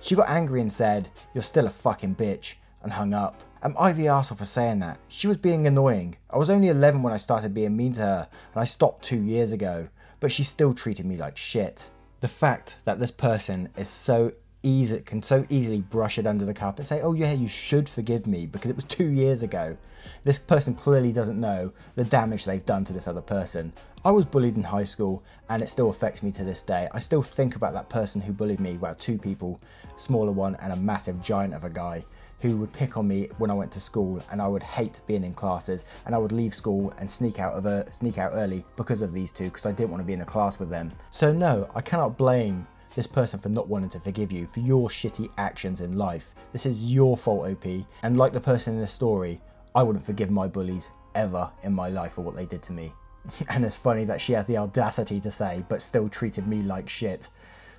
She 0.00 0.14
got 0.14 0.30
angry 0.30 0.62
and 0.62 0.72
said, 0.72 1.10
You're 1.34 1.42
still 1.42 1.66
a 1.66 1.70
fucking 1.70 2.14
bitch, 2.14 2.54
and 2.82 2.90
hung 2.90 3.12
up. 3.12 3.42
Am 3.62 3.74
I 3.78 3.92
the 3.92 4.06
arsehole 4.06 4.38
for 4.38 4.44
saying 4.46 4.78
that? 4.78 4.98
She 5.08 5.26
was 5.26 5.36
being 5.36 5.66
annoying. 5.66 6.16
I 6.30 6.38
was 6.38 6.48
only 6.48 6.68
11 6.68 7.02
when 7.02 7.12
I 7.12 7.18
started 7.18 7.52
being 7.52 7.76
mean 7.76 7.92
to 7.94 8.02
her, 8.02 8.28
and 8.54 8.60
I 8.60 8.64
stopped 8.64 9.04
two 9.04 9.20
years 9.20 9.52
ago, 9.52 9.88
but 10.20 10.32
she 10.32 10.44
still 10.44 10.72
treated 10.72 11.04
me 11.04 11.16
like 11.18 11.36
shit. 11.36 11.90
The 12.20 12.28
fact 12.28 12.76
that 12.84 12.98
this 12.98 13.12
person 13.12 13.68
is 13.76 13.88
so 13.88 14.32
easy 14.64 15.00
can 15.02 15.22
so 15.22 15.46
easily 15.48 15.80
brush 15.80 16.18
it 16.18 16.26
under 16.26 16.44
the 16.44 16.52
carpet 16.52 16.84
say 16.84 17.00
oh 17.00 17.12
yeah 17.12 17.32
you 17.32 17.46
should 17.46 17.88
forgive 17.88 18.26
me 18.26 18.44
because 18.44 18.70
it 18.70 18.74
was 18.74 18.84
two 18.84 19.06
years 19.06 19.44
ago. 19.44 19.76
This 20.24 20.38
person 20.38 20.74
clearly 20.74 21.12
doesn't 21.12 21.40
know 21.40 21.72
the 21.94 22.02
damage 22.02 22.44
they've 22.44 22.66
done 22.66 22.82
to 22.84 22.92
this 22.92 23.06
other 23.06 23.20
person. 23.20 23.72
I 24.04 24.10
was 24.10 24.24
bullied 24.24 24.56
in 24.56 24.64
high 24.64 24.84
school 24.84 25.22
and 25.48 25.62
it 25.62 25.68
still 25.68 25.90
affects 25.90 26.24
me 26.24 26.32
to 26.32 26.42
this 26.42 26.62
day. 26.62 26.88
I 26.92 26.98
still 26.98 27.22
think 27.22 27.54
about 27.54 27.72
that 27.74 27.88
person 27.88 28.20
who 28.20 28.32
bullied 28.32 28.58
me 28.58 28.78
well 28.78 28.96
two 28.96 29.16
people 29.16 29.60
smaller 29.96 30.32
one 30.32 30.56
and 30.56 30.72
a 30.72 30.76
massive 30.76 31.22
giant 31.22 31.54
of 31.54 31.62
a 31.62 31.70
guy 31.70 32.04
who 32.40 32.56
would 32.56 32.72
pick 32.72 32.96
on 32.96 33.08
me 33.08 33.28
when 33.38 33.50
I 33.50 33.54
went 33.54 33.72
to 33.72 33.80
school 33.80 34.22
and 34.30 34.40
I 34.40 34.48
would 34.48 34.62
hate 34.62 35.00
being 35.06 35.24
in 35.24 35.34
classes 35.34 35.84
and 36.06 36.14
I 36.14 36.18
would 36.18 36.32
leave 36.32 36.54
school 36.54 36.92
and 36.98 37.10
sneak 37.10 37.38
out 37.38 37.54
of 37.54 37.66
a, 37.66 37.90
sneak 37.92 38.18
out 38.18 38.32
early 38.34 38.64
because 38.76 39.02
of 39.02 39.12
these 39.12 39.32
two 39.32 39.44
because 39.44 39.66
I 39.66 39.72
didn't 39.72 39.90
want 39.90 40.00
to 40.02 40.06
be 40.06 40.12
in 40.12 40.20
a 40.20 40.26
class 40.26 40.58
with 40.58 40.70
them. 40.70 40.92
So 41.10 41.32
no, 41.32 41.68
I 41.74 41.80
cannot 41.80 42.16
blame 42.16 42.66
this 42.94 43.06
person 43.06 43.38
for 43.38 43.48
not 43.48 43.68
wanting 43.68 43.90
to 43.90 44.00
forgive 44.00 44.32
you 44.32 44.46
for 44.46 44.60
your 44.60 44.88
shitty 44.88 45.30
actions 45.38 45.80
in 45.80 45.96
life. 45.96 46.34
This 46.52 46.66
is 46.66 46.92
your 46.92 47.16
fault, 47.16 47.48
OP. 47.48 47.66
And 48.02 48.16
like 48.16 48.32
the 48.32 48.40
person 48.40 48.74
in 48.74 48.80
the 48.80 48.88
story, 48.88 49.40
I 49.74 49.82
wouldn't 49.82 50.06
forgive 50.06 50.30
my 50.30 50.48
bullies 50.48 50.90
ever 51.14 51.50
in 51.62 51.72
my 51.72 51.88
life 51.88 52.12
for 52.12 52.22
what 52.22 52.34
they 52.34 52.46
did 52.46 52.62
to 52.64 52.72
me. 52.72 52.92
and 53.50 53.64
it's 53.64 53.76
funny 53.76 54.04
that 54.04 54.20
she 54.20 54.32
has 54.32 54.46
the 54.46 54.56
audacity 54.56 55.20
to 55.20 55.30
say, 55.30 55.64
but 55.68 55.82
still 55.82 56.08
treated 56.08 56.46
me 56.46 56.62
like 56.62 56.88
shit. 56.88 57.28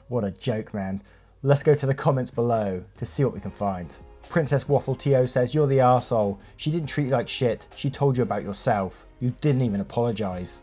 What 0.07 0.23
a 0.23 0.31
joke, 0.31 0.73
man. 0.73 1.01
Let's 1.41 1.63
go 1.63 1.75
to 1.75 1.85
the 1.85 1.93
comments 1.93 2.31
below 2.31 2.83
to 2.97 3.05
see 3.05 3.23
what 3.23 3.33
we 3.33 3.39
can 3.39 3.51
find. 3.51 3.95
Princess 4.29 4.69
Waffle 4.69 4.93
TO 4.93 5.25
says, 5.25 5.55
You're 5.55 5.65
the 5.65 5.79
arsehole. 5.79 6.37
She 6.55 6.69
didn't 6.69 6.87
treat 6.87 7.05
you 7.05 7.09
like 7.09 7.27
shit. 7.27 7.67
She 7.75 7.89
told 7.89 8.15
you 8.15 8.21
about 8.21 8.43
yourself. 8.43 9.07
You 9.19 9.31
didn't 9.41 9.63
even 9.63 9.81
apologise. 9.81 10.61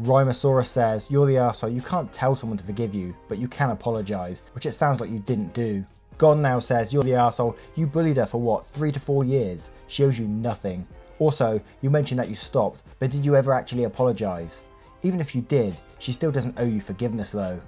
Rhymosaurus 0.00 0.66
says, 0.66 1.08
You're 1.08 1.26
the 1.26 1.36
arsehole. 1.36 1.72
You 1.72 1.80
can't 1.80 2.12
tell 2.12 2.34
someone 2.34 2.58
to 2.58 2.64
forgive 2.64 2.92
you, 2.92 3.14
but 3.28 3.38
you 3.38 3.46
can 3.46 3.70
apologise, 3.70 4.42
which 4.52 4.66
it 4.66 4.72
sounds 4.72 5.00
like 5.00 5.10
you 5.10 5.20
didn't 5.20 5.54
do. 5.54 5.84
Gone 6.18 6.42
Now 6.42 6.58
says, 6.58 6.92
You're 6.92 7.04
the 7.04 7.10
arsehole. 7.10 7.56
You 7.76 7.86
bullied 7.86 8.16
her 8.16 8.26
for 8.26 8.40
what, 8.40 8.66
three 8.66 8.90
to 8.90 8.98
four 8.98 9.22
years? 9.22 9.70
She 9.86 10.02
owes 10.02 10.18
you 10.18 10.26
nothing. 10.26 10.84
Also, 11.20 11.60
you 11.82 11.90
mentioned 11.90 12.18
that 12.18 12.28
you 12.28 12.34
stopped, 12.34 12.82
but 12.98 13.12
did 13.12 13.24
you 13.24 13.36
ever 13.36 13.54
actually 13.54 13.84
apologise? 13.84 14.64
Even 15.04 15.20
if 15.20 15.36
you 15.36 15.42
did, 15.42 15.74
she 16.00 16.10
still 16.10 16.32
doesn't 16.32 16.58
owe 16.58 16.64
you 16.64 16.80
forgiveness 16.80 17.30
though. 17.30 17.60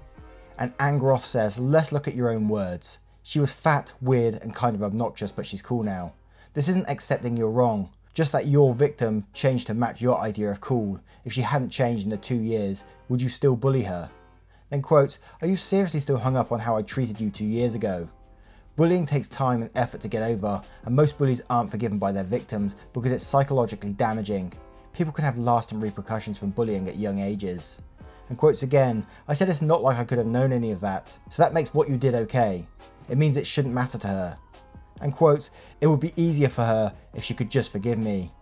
And 0.58 0.76
Angroth 0.78 1.20
says, 1.20 1.56
let's 1.56 1.92
look 1.92 2.08
at 2.08 2.16
your 2.16 2.30
own 2.30 2.48
words. 2.48 2.98
She 3.28 3.40
was 3.40 3.52
fat, 3.52 3.92
weird, 4.00 4.36
and 4.36 4.54
kind 4.54 4.76
of 4.76 4.84
obnoxious, 4.84 5.32
but 5.32 5.44
she's 5.44 5.60
cool 5.60 5.82
now. 5.82 6.12
This 6.54 6.68
isn't 6.68 6.88
accepting 6.88 7.36
you're 7.36 7.50
wrong, 7.50 7.90
just 8.14 8.30
that 8.30 8.46
your 8.46 8.72
victim 8.72 9.26
changed 9.32 9.66
to 9.66 9.74
match 9.74 10.00
your 10.00 10.20
idea 10.20 10.48
of 10.48 10.60
cool. 10.60 11.00
If 11.24 11.32
she 11.32 11.40
hadn't 11.42 11.70
changed 11.70 12.04
in 12.04 12.10
the 12.10 12.18
two 12.18 12.36
years, 12.36 12.84
would 13.08 13.20
you 13.20 13.28
still 13.28 13.56
bully 13.56 13.82
her? 13.82 14.08
Then 14.70 14.80
quotes, 14.80 15.18
are 15.42 15.48
you 15.48 15.56
seriously 15.56 15.98
still 15.98 16.18
hung 16.18 16.36
up 16.36 16.52
on 16.52 16.60
how 16.60 16.76
I 16.76 16.82
treated 16.82 17.20
you 17.20 17.30
two 17.30 17.44
years 17.44 17.74
ago? 17.74 18.08
Bullying 18.76 19.06
takes 19.06 19.26
time 19.26 19.60
and 19.62 19.72
effort 19.74 20.02
to 20.02 20.08
get 20.08 20.22
over, 20.22 20.62
and 20.84 20.94
most 20.94 21.18
bullies 21.18 21.42
aren't 21.50 21.72
forgiven 21.72 21.98
by 21.98 22.12
their 22.12 22.22
victims 22.22 22.76
because 22.92 23.10
it's 23.10 23.26
psychologically 23.26 23.90
damaging. 23.90 24.52
People 24.92 25.12
can 25.12 25.24
have 25.24 25.36
lasting 25.36 25.80
repercussions 25.80 26.38
from 26.38 26.50
bullying 26.50 26.88
at 26.88 26.94
young 26.94 27.18
ages. 27.18 27.82
And 28.28 28.38
quotes 28.38 28.62
again, 28.62 29.04
I 29.26 29.34
said 29.34 29.48
it's 29.48 29.62
not 29.62 29.82
like 29.82 29.98
I 29.98 30.04
could 30.04 30.18
have 30.18 30.28
known 30.28 30.52
any 30.52 30.70
of 30.70 30.78
that, 30.82 31.18
so 31.28 31.42
that 31.42 31.52
makes 31.52 31.74
what 31.74 31.88
you 31.88 31.96
did 31.96 32.14
okay. 32.14 32.64
It 33.08 33.18
means 33.18 33.36
it 33.36 33.46
shouldn't 33.46 33.74
matter 33.74 33.98
to 33.98 34.08
her. 34.08 34.38
And 35.00 35.14
quote, 35.14 35.50
it 35.80 35.86
would 35.86 36.00
be 36.00 36.12
easier 36.16 36.48
for 36.48 36.64
her 36.64 36.94
if 37.14 37.22
she 37.22 37.34
could 37.34 37.50
just 37.50 37.72
forgive 37.72 37.98
me. 37.98 38.32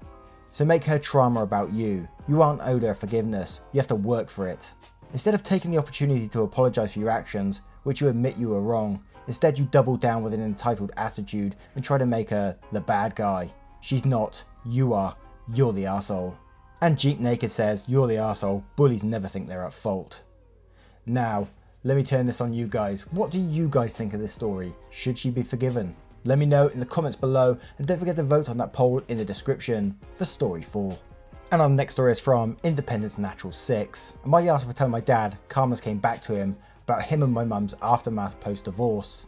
So 0.53 0.65
make 0.65 0.85
her 0.85 0.99
trauma 0.99 1.43
about 1.43 1.73
you. 1.73 2.09
You 2.29 2.43
aren't 2.43 2.63
owed 2.63 2.85
her 2.85 2.95
forgiveness, 2.95 3.61
you 3.73 3.81
have 3.81 3.89
to 3.89 3.97
work 3.97 4.29
for 4.29 4.49
it. 4.49 4.73
Instead 5.13 5.35
of 5.35 5.43
taking 5.43 5.71
the 5.71 5.79
opportunity 5.79 6.29
to 6.29 6.43
apologise 6.43 6.93
for 6.93 7.01
your 7.01 7.11
actions, 7.11 7.61
which 7.83 8.01
you 8.01 8.09
admit 8.09 8.37
you 8.37 8.51
were 8.51 8.61
wrong, 8.61 9.03
Instead, 9.27 9.59
you 9.59 9.65
double 9.67 9.97
down 9.97 10.23
with 10.23 10.35
an 10.35 10.43
entitled 10.43 10.93
attitude 10.97 11.57
and 11.75 11.85
try 11.85 11.99
to 11.99 12.07
make 12.07 12.31
her 12.31 12.57
the 12.73 12.81
bad 12.81 13.15
guy. 13.15 13.51
She's 13.81 14.05
not. 14.05 14.45
You 14.67 14.93
are. 14.93 15.17
You're 15.53 15.73
the 15.73 15.87
asshole. 15.87 16.37
And 16.81 16.99
Jeep 16.99 17.19
Naked 17.19 17.51
says, 17.51 17.89
You're 17.89 18.07
the 18.07 18.19
asshole. 18.19 18.65
Bullies 18.77 19.03
never 19.03 19.29
think 19.29 19.47
they're 19.47 19.65
at 19.65 19.73
fault. 19.73 20.23
Now, 21.07 21.49
let 21.87 21.99
me 21.99 22.03
turn 22.03 22.25
this 22.25 22.41
on 22.41 22.55
you 22.55 22.67
guys. 22.67 23.03
What 23.13 23.31
do 23.31 23.39
you 23.39 23.69
guys 23.69 23.95
think 23.95 24.15
of 24.15 24.21
this 24.21 24.33
story? 24.33 24.75
Should 24.89 25.19
she 25.19 25.29
be 25.29 25.43
forgiven? 25.43 25.95
Let 26.25 26.39
me 26.39 26.47
know 26.47 26.69
in 26.69 26.81
the 26.81 26.87
comments 26.87 27.15
below 27.15 27.59
and 27.77 27.87
don't 27.87 27.99
forget 27.99 28.17
to 28.17 28.23
vote 28.23 28.49
on 28.49 28.57
that 28.57 28.73
poll 28.73 29.03
in 29.09 29.19
the 29.19 29.25
description 29.25 29.99
for 30.15 30.25
story 30.25 30.63
4. 30.63 30.97
And 31.53 31.61
our 31.61 31.69
next 31.69 31.93
story 31.93 32.13
is 32.13 32.21
from 32.21 32.57
Independence 32.63 33.19
Natural 33.19 33.53
6. 33.53 34.19
And 34.23 34.31
my 34.31 34.49
asked 34.49 34.67
for 34.67 34.73
telling 34.73 34.93
my 34.93 35.01
dad, 35.01 35.37
Karmas 35.51 35.83
came 35.83 35.99
back 35.99 36.23
to 36.23 36.35
him 36.35 36.57
about 36.85 37.03
him 37.03 37.23
and 37.23 37.35
my 37.35 37.45
mum's 37.45 37.75
aftermath 37.83 38.41
post 38.41 38.65
divorce. 38.65 39.27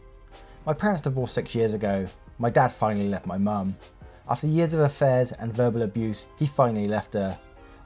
My 0.65 0.73
parents 0.73 1.01
divorced 1.01 1.35
six 1.35 1.53
years 1.53 1.75
ago. 1.75 2.07
My 2.39 2.49
dad 2.49 2.69
finally 2.69 3.07
left 3.07 3.27
my 3.27 3.37
mum. 3.37 3.77
After 4.27 4.47
years 4.47 4.73
of 4.73 4.79
affairs 4.79 5.31
and 5.31 5.53
verbal 5.53 5.83
abuse, 5.83 6.25
he 6.39 6.47
finally 6.47 6.87
left 6.87 7.13
her. 7.13 7.39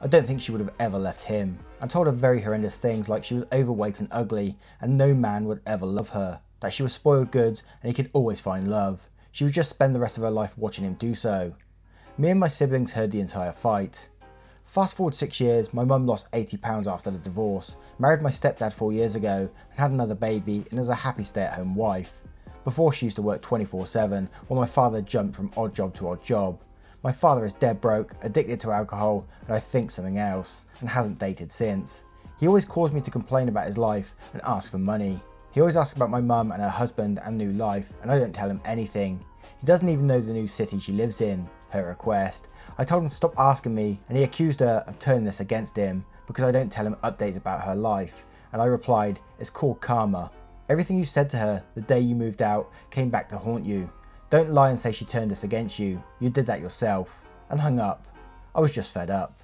I 0.04 0.08
don't 0.08 0.26
think 0.26 0.40
she 0.40 0.50
would 0.50 0.60
have 0.60 0.74
ever 0.80 0.98
left 0.98 1.22
him, 1.22 1.60
and 1.80 1.88
told 1.88 2.08
her 2.08 2.12
very 2.12 2.40
horrendous 2.40 2.76
things 2.76 3.08
like 3.08 3.22
she 3.22 3.34
was 3.34 3.46
overweight 3.52 4.00
and 4.00 4.08
ugly, 4.10 4.58
and 4.80 4.98
no 4.98 5.14
man 5.14 5.44
would 5.44 5.60
ever 5.64 5.86
love 5.86 6.08
her, 6.08 6.40
that 6.60 6.72
she 6.72 6.82
was 6.82 6.92
spoiled 6.92 7.30
goods 7.30 7.62
and 7.80 7.88
he 7.88 7.94
could 7.94 8.10
always 8.12 8.40
find 8.40 8.66
love. 8.66 9.08
She 9.30 9.44
would 9.44 9.52
just 9.52 9.70
spend 9.70 9.94
the 9.94 10.00
rest 10.00 10.16
of 10.16 10.24
her 10.24 10.30
life 10.30 10.58
watching 10.58 10.84
him 10.84 10.94
do 10.94 11.14
so. 11.14 11.54
Me 12.18 12.30
and 12.30 12.40
my 12.40 12.48
siblings 12.48 12.90
heard 12.90 13.12
the 13.12 13.20
entire 13.20 13.52
fight. 13.52 14.08
Fast 14.64 14.96
forward 14.96 15.14
six 15.14 15.40
years, 15.40 15.72
my 15.72 15.84
mum 15.84 16.04
lost 16.04 16.28
80 16.32 16.56
pounds 16.56 16.88
after 16.88 17.12
the 17.12 17.18
divorce, 17.18 17.76
married 18.00 18.22
my 18.22 18.30
stepdad 18.30 18.72
four 18.72 18.92
years 18.92 19.14
ago, 19.14 19.48
and 19.70 19.78
had 19.78 19.92
another 19.92 20.16
baby 20.16 20.64
and 20.70 20.80
is 20.80 20.88
a 20.88 20.96
happy 20.96 21.22
stay 21.22 21.42
at 21.42 21.54
home 21.54 21.76
wife. 21.76 22.22
Before 22.64 22.92
she 22.92 23.06
used 23.06 23.16
to 23.16 23.22
work 23.22 23.40
24 23.40 23.86
7, 23.86 24.28
while 24.48 24.60
my 24.60 24.66
father 24.66 25.00
jumped 25.00 25.36
from 25.36 25.52
odd 25.56 25.72
job 25.72 25.94
to 25.94 26.08
odd 26.08 26.24
job. 26.24 26.60
My 27.04 27.10
father 27.10 27.44
is 27.44 27.52
dead 27.52 27.80
broke, 27.80 28.14
addicted 28.22 28.60
to 28.60 28.70
alcohol, 28.70 29.26
and 29.46 29.56
I 29.56 29.58
think 29.58 29.90
something 29.90 30.18
else, 30.18 30.66
and 30.78 30.88
hasn't 30.88 31.18
dated 31.18 31.50
since. 31.50 32.04
He 32.38 32.46
always 32.46 32.64
calls 32.64 32.92
me 32.92 33.00
to 33.00 33.10
complain 33.10 33.48
about 33.48 33.66
his 33.66 33.76
life 33.76 34.14
and 34.32 34.40
ask 34.44 34.70
for 34.70 34.78
money. 34.78 35.20
He 35.50 35.60
always 35.60 35.76
asks 35.76 35.96
about 35.96 36.10
my 36.10 36.20
mum 36.20 36.52
and 36.52 36.62
her 36.62 36.68
husband 36.68 37.18
and 37.24 37.36
new 37.36 37.52
life, 37.54 37.92
and 38.02 38.10
I 38.10 38.20
don't 38.20 38.32
tell 38.32 38.48
him 38.48 38.60
anything. 38.64 39.24
He 39.58 39.66
doesn't 39.66 39.88
even 39.88 40.06
know 40.06 40.20
the 40.20 40.32
new 40.32 40.46
city 40.46 40.78
she 40.78 40.92
lives 40.92 41.20
in, 41.20 41.48
her 41.70 41.86
request. 41.86 42.46
I 42.78 42.84
told 42.84 43.02
him 43.02 43.08
to 43.08 43.14
stop 43.14 43.34
asking 43.36 43.74
me, 43.74 43.98
and 44.08 44.16
he 44.16 44.22
accused 44.22 44.60
her 44.60 44.84
of 44.86 45.00
turning 45.00 45.24
this 45.24 45.40
against 45.40 45.74
him 45.74 46.04
because 46.28 46.44
I 46.44 46.52
don't 46.52 46.70
tell 46.70 46.86
him 46.86 46.96
updates 47.02 47.36
about 47.36 47.64
her 47.64 47.74
life. 47.74 48.24
And 48.52 48.62
I 48.62 48.66
replied, 48.66 49.18
It's 49.40 49.50
called 49.50 49.80
karma. 49.80 50.30
Everything 50.68 50.98
you 50.98 51.04
said 51.04 51.28
to 51.30 51.36
her 51.38 51.64
the 51.74 51.80
day 51.80 51.98
you 51.98 52.14
moved 52.14 52.42
out 52.42 52.70
came 52.90 53.10
back 53.10 53.28
to 53.30 53.38
haunt 53.38 53.64
you. 53.64 53.90
Don't 54.32 54.50
lie 54.50 54.70
and 54.70 54.80
say 54.80 54.92
she 54.92 55.04
turned 55.04 55.30
this 55.30 55.44
against 55.44 55.78
you. 55.78 56.02
You 56.18 56.30
did 56.30 56.46
that 56.46 56.62
yourself. 56.62 57.26
And 57.50 57.60
hung 57.60 57.78
up. 57.78 58.08
I 58.54 58.60
was 58.62 58.72
just 58.72 58.90
fed 58.90 59.10
up. 59.10 59.38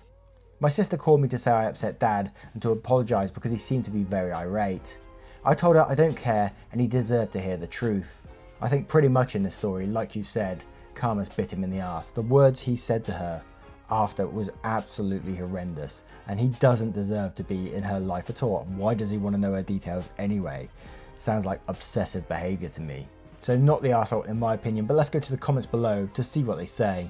My 0.61 0.70
sister 0.70 0.96
called 0.96 1.20
me 1.20 1.29
to 1.29 1.37
say 1.37 1.51
I 1.51 1.66
upset 1.66 2.01
dad 2.01 2.33
and 2.55 2.62
to 2.62 2.70
apologise 2.70 3.31
because 3.31 3.51
he 3.51 3.59
seemed 3.59 3.85
to 3.85 3.90
be 3.90 4.03
very 4.03 4.33
irate. 4.33 4.96
I 5.44 5.53
told 5.53 5.77
her 5.77 5.85
I 5.87 5.94
don't 5.94 6.16
care 6.16 6.51
and 6.72 6.81
he 6.81 6.87
deserved 6.87 7.33
to 7.33 7.40
hear 7.40 7.59
the 7.59 7.66
truth. 7.66 8.29
I 8.62 8.70
think 8.70 8.88
pretty 8.88 9.09
much 9.09 9.37
in 9.37 9.42
this 9.42 9.55
story, 9.55 9.85
like 9.85 10.16
you 10.16 10.24
said, 10.24 10.64
Karmas 10.94 11.29
bit 11.37 11.53
him 11.53 11.64
in 11.64 11.70
the 11.70 11.81
ass. 11.81 12.11
The 12.11 12.22
words 12.22 12.59
he 12.59 12.74
said 12.74 13.05
to 13.05 13.12
her 13.12 13.42
after 13.90 14.27
was 14.27 14.48
absolutely 14.64 15.35
horrendous, 15.35 16.05
and 16.29 16.40
he 16.40 16.48
doesn't 16.61 16.92
deserve 16.92 17.35
to 17.35 17.44
be 17.44 17.74
in 17.74 17.83
her 17.83 18.01
life 18.01 18.31
at 18.31 18.42
all. 18.42 18.66
Why 18.74 18.94
does 18.94 19.11
he 19.11 19.18
want 19.18 19.35
to 19.35 19.40
know 19.40 19.53
her 19.53 19.62
details 19.62 20.09
anyway? 20.16 20.70
Sounds 21.18 21.44
like 21.44 21.61
obsessive 21.68 22.27
behaviour 22.27 22.70
to 22.70 22.81
me. 22.81 23.07
So 23.40 23.57
not 23.57 23.83
the 23.83 23.92
asshole 23.92 24.24
in 24.24 24.38
my 24.38 24.55
opinion, 24.55 24.87
but 24.87 24.94
let's 24.94 25.11
go 25.11 25.20
to 25.20 25.31
the 25.31 25.38
comments 25.38 25.66
below 25.66 26.09
to 26.14 26.22
see 26.22 26.42
what 26.42 26.59
they 26.59 26.66
say. 26.66 27.09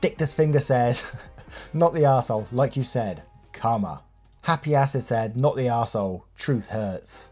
Dictus 0.00 0.34
Finger 0.34 0.60
says, 0.60 1.04
not 1.72 1.94
the 1.94 2.04
asshole, 2.04 2.46
like 2.52 2.76
you 2.76 2.82
said, 2.82 3.22
karma. 3.52 4.02
Happy 4.42 4.74
Acid 4.74 5.02
said, 5.02 5.36
not 5.36 5.56
the 5.56 5.68
asshole, 5.68 6.26
truth 6.36 6.68
hurts. 6.68 7.30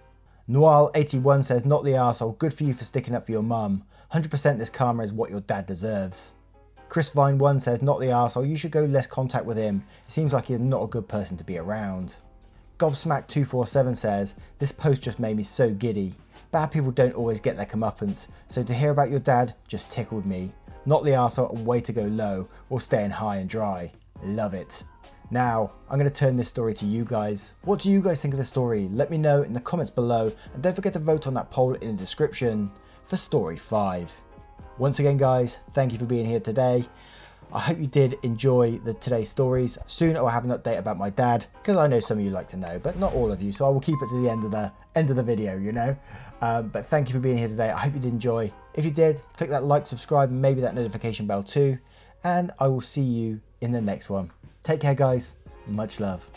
Noir81 0.48 1.44
says, 1.44 1.64
not 1.64 1.84
the 1.84 1.94
asshole, 1.94 2.32
good 2.32 2.54
for 2.54 2.64
you 2.64 2.72
for 2.72 2.84
sticking 2.84 3.14
up 3.14 3.26
for 3.26 3.32
your 3.32 3.42
mum. 3.42 3.84
100% 4.12 4.58
this 4.58 4.70
karma 4.70 5.02
is 5.02 5.12
what 5.12 5.30
your 5.30 5.40
dad 5.40 5.66
deserves. 5.66 6.34
Chris 6.88 7.08
Vine 7.08 7.38
1 7.38 7.60
says, 7.60 7.80
not 7.80 8.00
the 8.00 8.06
arsehole, 8.06 8.46
you 8.46 8.56
should 8.56 8.70
go 8.70 8.84
less 8.84 9.06
contact 9.06 9.46
with 9.46 9.56
him. 9.56 9.82
It 10.06 10.12
seems 10.12 10.34
like 10.34 10.46
he's 10.46 10.58
not 10.58 10.82
a 10.82 10.88
good 10.88 11.08
person 11.08 11.38
to 11.38 11.44
be 11.44 11.56
around. 11.56 12.16
Gobsmack247 12.78 13.96
says, 13.96 14.34
this 14.58 14.72
post 14.72 15.00
just 15.00 15.18
made 15.18 15.36
me 15.36 15.42
so 15.42 15.70
giddy. 15.70 16.14
Bad 16.52 16.66
people 16.66 16.90
don't 16.90 17.14
always 17.14 17.40
get 17.40 17.56
their 17.56 17.64
comeuppance, 17.64 18.26
so 18.48 18.62
to 18.62 18.74
hear 18.74 18.90
about 18.90 19.08
your 19.08 19.20
dad 19.20 19.54
just 19.68 19.90
tickled 19.90 20.26
me. 20.26 20.52
Not 20.84 21.02
the 21.02 21.12
arsehole 21.12 21.56
and 21.56 21.66
way 21.66 21.80
to 21.80 21.94
go 21.94 22.02
low, 22.02 22.46
or 22.68 22.78
staying 22.78 23.10
high 23.10 23.36
and 23.36 23.48
dry. 23.48 23.90
Love 24.22 24.52
it. 24.52 24.84
Now, 25.30 25.72
I'm 25.88 25.98
going 25.98 26.10
to 26.10 26.14
turn 26.14 26.36
this 26.36 26.50
story 26.50 26.74
to 26.74 26.84
you 26.84 27.06
guys. 27.06 27.54
What 27.62 27.80
do 27.80 27.90
you 27.90 28.02
guys 28.02 28.20
think 28.20 28.34
of 28.34 28.38
the 28.38 28.44
story? 28.44 28.90
Let 28.92 29.10
me 29.10 29.16
know 29.16 29.42
in 29.44 29.54
the 29.54 29.60
comments 29.60 29.90
below, 29.90 30.30
and 30.52 30.62
don't 30.62 30.76
forget 30.76 30.92
to 30.92 30.98
vote 30.98 31.26
on 31.26 31.32
that 31.34 31.50
poll 31.50 31.72
in 31.72 31.96
the 31.96 32.00
description 32.02 32.70
for 33.04 33.16
Story 33.16 33.56
5. 33.56 34.12
Once 34.76 34.98
again 34.98 35.16
guys, 35.16 35.56
thank 35.72 35.90
you 35.90 35.98
for 35.98 36.04
being 36.04 36.26
here 36.26 36.40
today. 36.40 36.84
I 37.50 37.60
hope 37.60 37.78
you 37.78 37.86
did 37.86 38.18
enjoy 38.22 38.78
the 38.78 38.92
today's 38.94 39.30
stories. 39.30 39.78
Soon 39.86 40.16
I'll 40.16 40.28
have 40.28 40.44
an 40.44 40.50
update 40.50 40.78
about 40.78 40.98
my 40.98 41.08
dad, 41.08 41.46
because 41.62 41.78
I 41.78 41.86
know 41.86 42.00
some 42.00 42.18
of 42.18 42.24
you 42.24 42.30
like 42.30 42.48
to 42.48 42.58
know, 42.58 42.78
but 42.78 42.98
not 42.98 43.14
all 43.14 43.32
of 43.32 43.40
you, 43.40 43.52
so 43.52 43.64
I 43.64 43.70
will 43.70 43.80
keep 43.80 43.96
it 44.02 44.08
to 44.10 44.22
the 44.22 44.30
end 44.30 44.44
of 44.44 44.50
the 44.50 44.70
end 44.94 45.08
of 45.08 45.16
the 45.16 45.22
video, 45.22 45.56
you 45.56 45.72
know. 45.72 45.96
Um, 46.42 46.68
but 46.68 46.84
thank 46.84 47.08
you 47.08 47.14
for 47.14 47.20
being 47.20 47.38
here 47.38 47.48
today. 47.48 47.70
I 47.70 47.78
hope 47.78 47.94
you 47.94 48.00
did 48.00 48.12
enjoy. 48.12 48.52
If 48.74 48.84
you 48.84 48.90
did, 48.90 49.22
click 49.36 49.48
that 49.50 49.62
like, 49.62 49.86
subscribe, 49.86 50.30
and 50.30 50.42
maybe 50.42 50.60
that 50.60 50.74
notification 50.74 51.26
bell 51.26 51.44
too. 51.44 51.78
And 52.24 52.50
I 52.58 52.66
will 52.66 52.80
see 52.80 53.02
you 53.02 53.40
in 53.60 53.70
the 53.70 53.80
next 53.80 54.10
one. 54.10 54.32
Take 54.62 54.80
care, 54.80 54.94
guys. 54.94 55.36
Much 55.68 56.00
love. 56.00 56.28